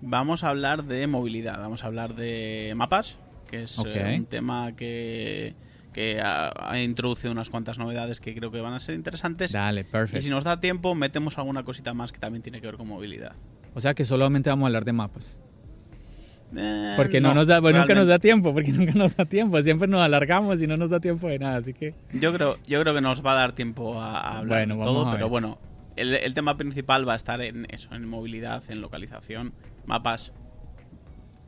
Vamos 0.00 0.44
a 0.44 0.50
hablar 0.50 0.84
de 0.84 1.08
movilidad, 1.08 1.58
vamos 1.58 1.82
a 1.82 1.88
hablar 1.88 2.14
de 2.14 2.72
mapas, 2.76 3.18
que 3.50 3.64
es 3.64 3.76
eh, 3.84 4.16
un 4.18 4.26
tema 4.26 4.76
que, 4.76 5.56
que 5.92 6.20
ha, 6.20 6.52
ha 6.70 6.80
introducido 6.80 7.32
unas 7.32 7.50
cuantas 7.50 7.80
novedades 7.80 8.20
que 8.20 8.32
creo 8.32 8.52
que 8.52 8.60
van 8.60 8.74
a 8.74 8.80
ser 8.80 8.94
interesantes. 8.94 9.50
Dale, 9.50 9.80
Y 9.80 9.84
perfecto. 9.84 10.22
si 10.22 10.30
nos 10.30 10.44
da 10.44 10.60
tiempo, 10.60 10.94
metemos 10.94 11.36
alguna 11.36 11.64
cosita 11.64 11.94
más 11.94 12.12
que 12.12 12.20
también 12.20 12.42
tiene 12.44 12.60
que 12.60 12.68
ver 12.68 12.76
con 12.76 12.86
movilidad. 12.86 13.32
O 13.74 13.80
sea 13.80 13.94
que 13.94 14.04
solamente 14.04 14.50
vamos 14.50 14.64
a 14.64 14.66
hablar 14.68 14.84
de 14.84 14.92
mapas. 14.92 15.36
Eh, 16.56 16.94
Porque 16.96 17.20
no, 17.20 17.34
nos 17.34 17.46
da, 17.46 17.60
bueno, 17.60 17.80
nunca 17.80 17.94
nos 17.94 18.06
da 18.06 18.18
tiempo, 18.18 18.52
porque 18.52 18.72
nunca 18.72 18.92
nos 18.92 19.16
da 19.16 19.24
tiempo. 19.24 19.60
Siempre 19.62 19.88
nos 19.88 20.02
alargamos 20.02 20.60
y 20.60 20.66
no 20.66 20.76
nos 20.76 20.90
da 20.90 21.00
tiempo 21.00 21.28
de 21.28 21.38
nada, 21.38 21.56
así 21.56 21.72
que... 21.72 21.94
Yo 22.12 22.32
creo, 22.32 22.58
yo 22.66 22.80
creo 22.80 22.94
que 22.94 23.00
nos 23.00 23.24
va 23.24 23.32
a 23.32 23.36
dar 23.36 23.52
tiempo 23.52 24.00
a, 24.00 24.18
a 24.18 24.38
hablar 24.38 24.60
Bueno, 24.66 24.76
de 24.76 24.84
todo, 24.84 25.10
pero 25.10 25.28
bueno, 25.28 25.58
el, 25.96 26.14
el 26.14 26.34
tema 26.34 26.56
principal 26.56 27.08
va 27.08 27.14
a 27.14 27.16
estar 27.16 27.40
en 27.40 27.66
eso, 27.70 27.94
en 27.94 28.08
movilidad, 28.08 28.62
en 28.68 28.80
localización, 28.80 29.52
mapas. 29.86 30.32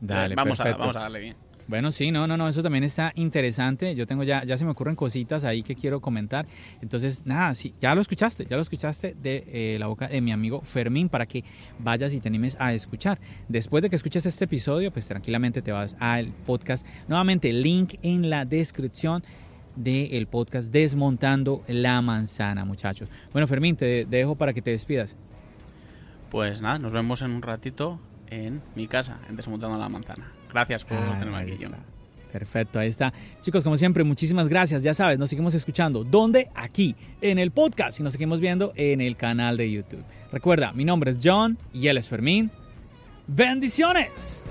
Dale, 0.01 0.35
vamos, 0.35 0.59
a, 0.59 0.75
vamos 0.75 0.95
a 0.95 0.99
darle 1.01 1.19
bien. 1.19 1.35
Bueno, 1.67 1.91
sí, 1.91 2.11
no, 2.11 2.27
no, 2.27 2.37
no, 2.37 2.47
eso 2.47 2.61
también 2.61 2.83
está 2.83 3.11
interesante. 3.15 3.95
Yo 3.95 4.05
tengo 4.05 4.23
ya, 4.23 4.43
ya 4.43 4.55
se 4.57 4.65
me 4.65 4.71
ocurren 4.71 4.95
cositas 4.95 5.43
ahí 5.43 5.63
que 5.63 5.75
quiero 5.75 5.99
comentar. 5.99 6.45
Entonces, 6.81 7.25
nada, 7.25 7.55
sí, 7.55 7.73
ya 7.79 7.95
lo 7.95 8.01
escuchaste, 8.01 8.45
ya 8.45 8.55
lo 8.55 8.61
escuchaste 8.61 9.15
de 9.19 9.43
eh, 9.47 9.77
la 9.79 9.87
boca 9.87 10.07
de 10.07 10.21
mi 10.21 10.31
amigo 10.31 10.61
Fermín 10.61 11.09
para 11.09 11.25
que 11.25 11.43
vayas 11.79 12.13
y 12.13 12.19
te 12.19 12.27
animes 12.27 12.55
a 12.59 12.73
escuchar. 12.73 13.19
Después 13.47 13.81
de 13.81 13.89
que 13.89 13.95
escuches 13.95 14.25
este 14.27 14.45
episodio, 14.45 14.91
pues 14.91 15.07
tranquilamente 15.07 15.63
te 15.63 15.71
vas 15.71 15.97
al 15.99 16.27
podcast. 16.45 16.85
Nuevamente, 17.07 17.51
link 17.51 17.95
en 18.03 18.29
la 18.29 18.45
descripción 18.45 19.23
del 19.75 20.27
podcast 20.27 20.71
Desmontando 20.71 21.63
la 21.67 22.01
Manzana, 22.01 22.63
muchachos. 22.63 23.09
Bueno, 23.33 23.47
Fermín, 23.47 23.75
te 23.75 24.05
dejo 24.05 24.35
para 24.35 24.53
que 24.53 24.61
te 24.61 24.71
despidas. 24.71 25.15
Pues 26.29 26.61
nada, 26.61 26.77
nos 26.77 26.91
vemos 26.91 27.21
en 27.21 27.31
un 27.31 27.41
ratito 27.41 27.99
en 28.27 28.61
mi 28.75 28.87
casa, 28.87 29.19
en 29.29 29.35
Desmontando 29.35 29.77
la 29.77 29.89
Manzana. 29.89 30.31
Gracias 30.51 30.83
por 30.85 30.97
Ah, 30.97 31.17
tenerme 31.19 31.37
aquí, 31.37 31.63
está. 31.63 31.77
Perfecto, 32.31 32.79
ahí 32.79 32.89
está. 32.89 33.13
Chicos, 33.39 33.63
como 33.63 33.77
siempre, 33.77 34.03
muchísimas 34.03 34.49
gracias. 34.49 34.83
Ya 34.83 34.93
sabes, 34.93 35.17
nos 35.17 35.29
seguimos 35.29 35.53
escuchando. 35.53 36.03
¿Dónde? 36.03 36.49
Aquí, 36.53 36.95
en 37.21 37.39
el 37.39 37.51
podcast. 37.51 37.99
Y 37.99 38.03
nos 38.03 38.11
seguimos 38.13 38.41
viendo 38.41 38.73
en 38.75 38.99
el 38.99 39.15
canal 39.15 39.55
de 39.55 39.71
YouTube. 39.71 40.03
Recuerda, 40.33 40.73
mi 40.73 40.83
nombre 40.83 41.11
es 41.11 41.19
John 41.23 41.57
y 41.73 41.87
él 41.87 41.97
es 41.97 42.09
Fermín. 42.09 42.51
¡Bendiciones! 43.27 44.43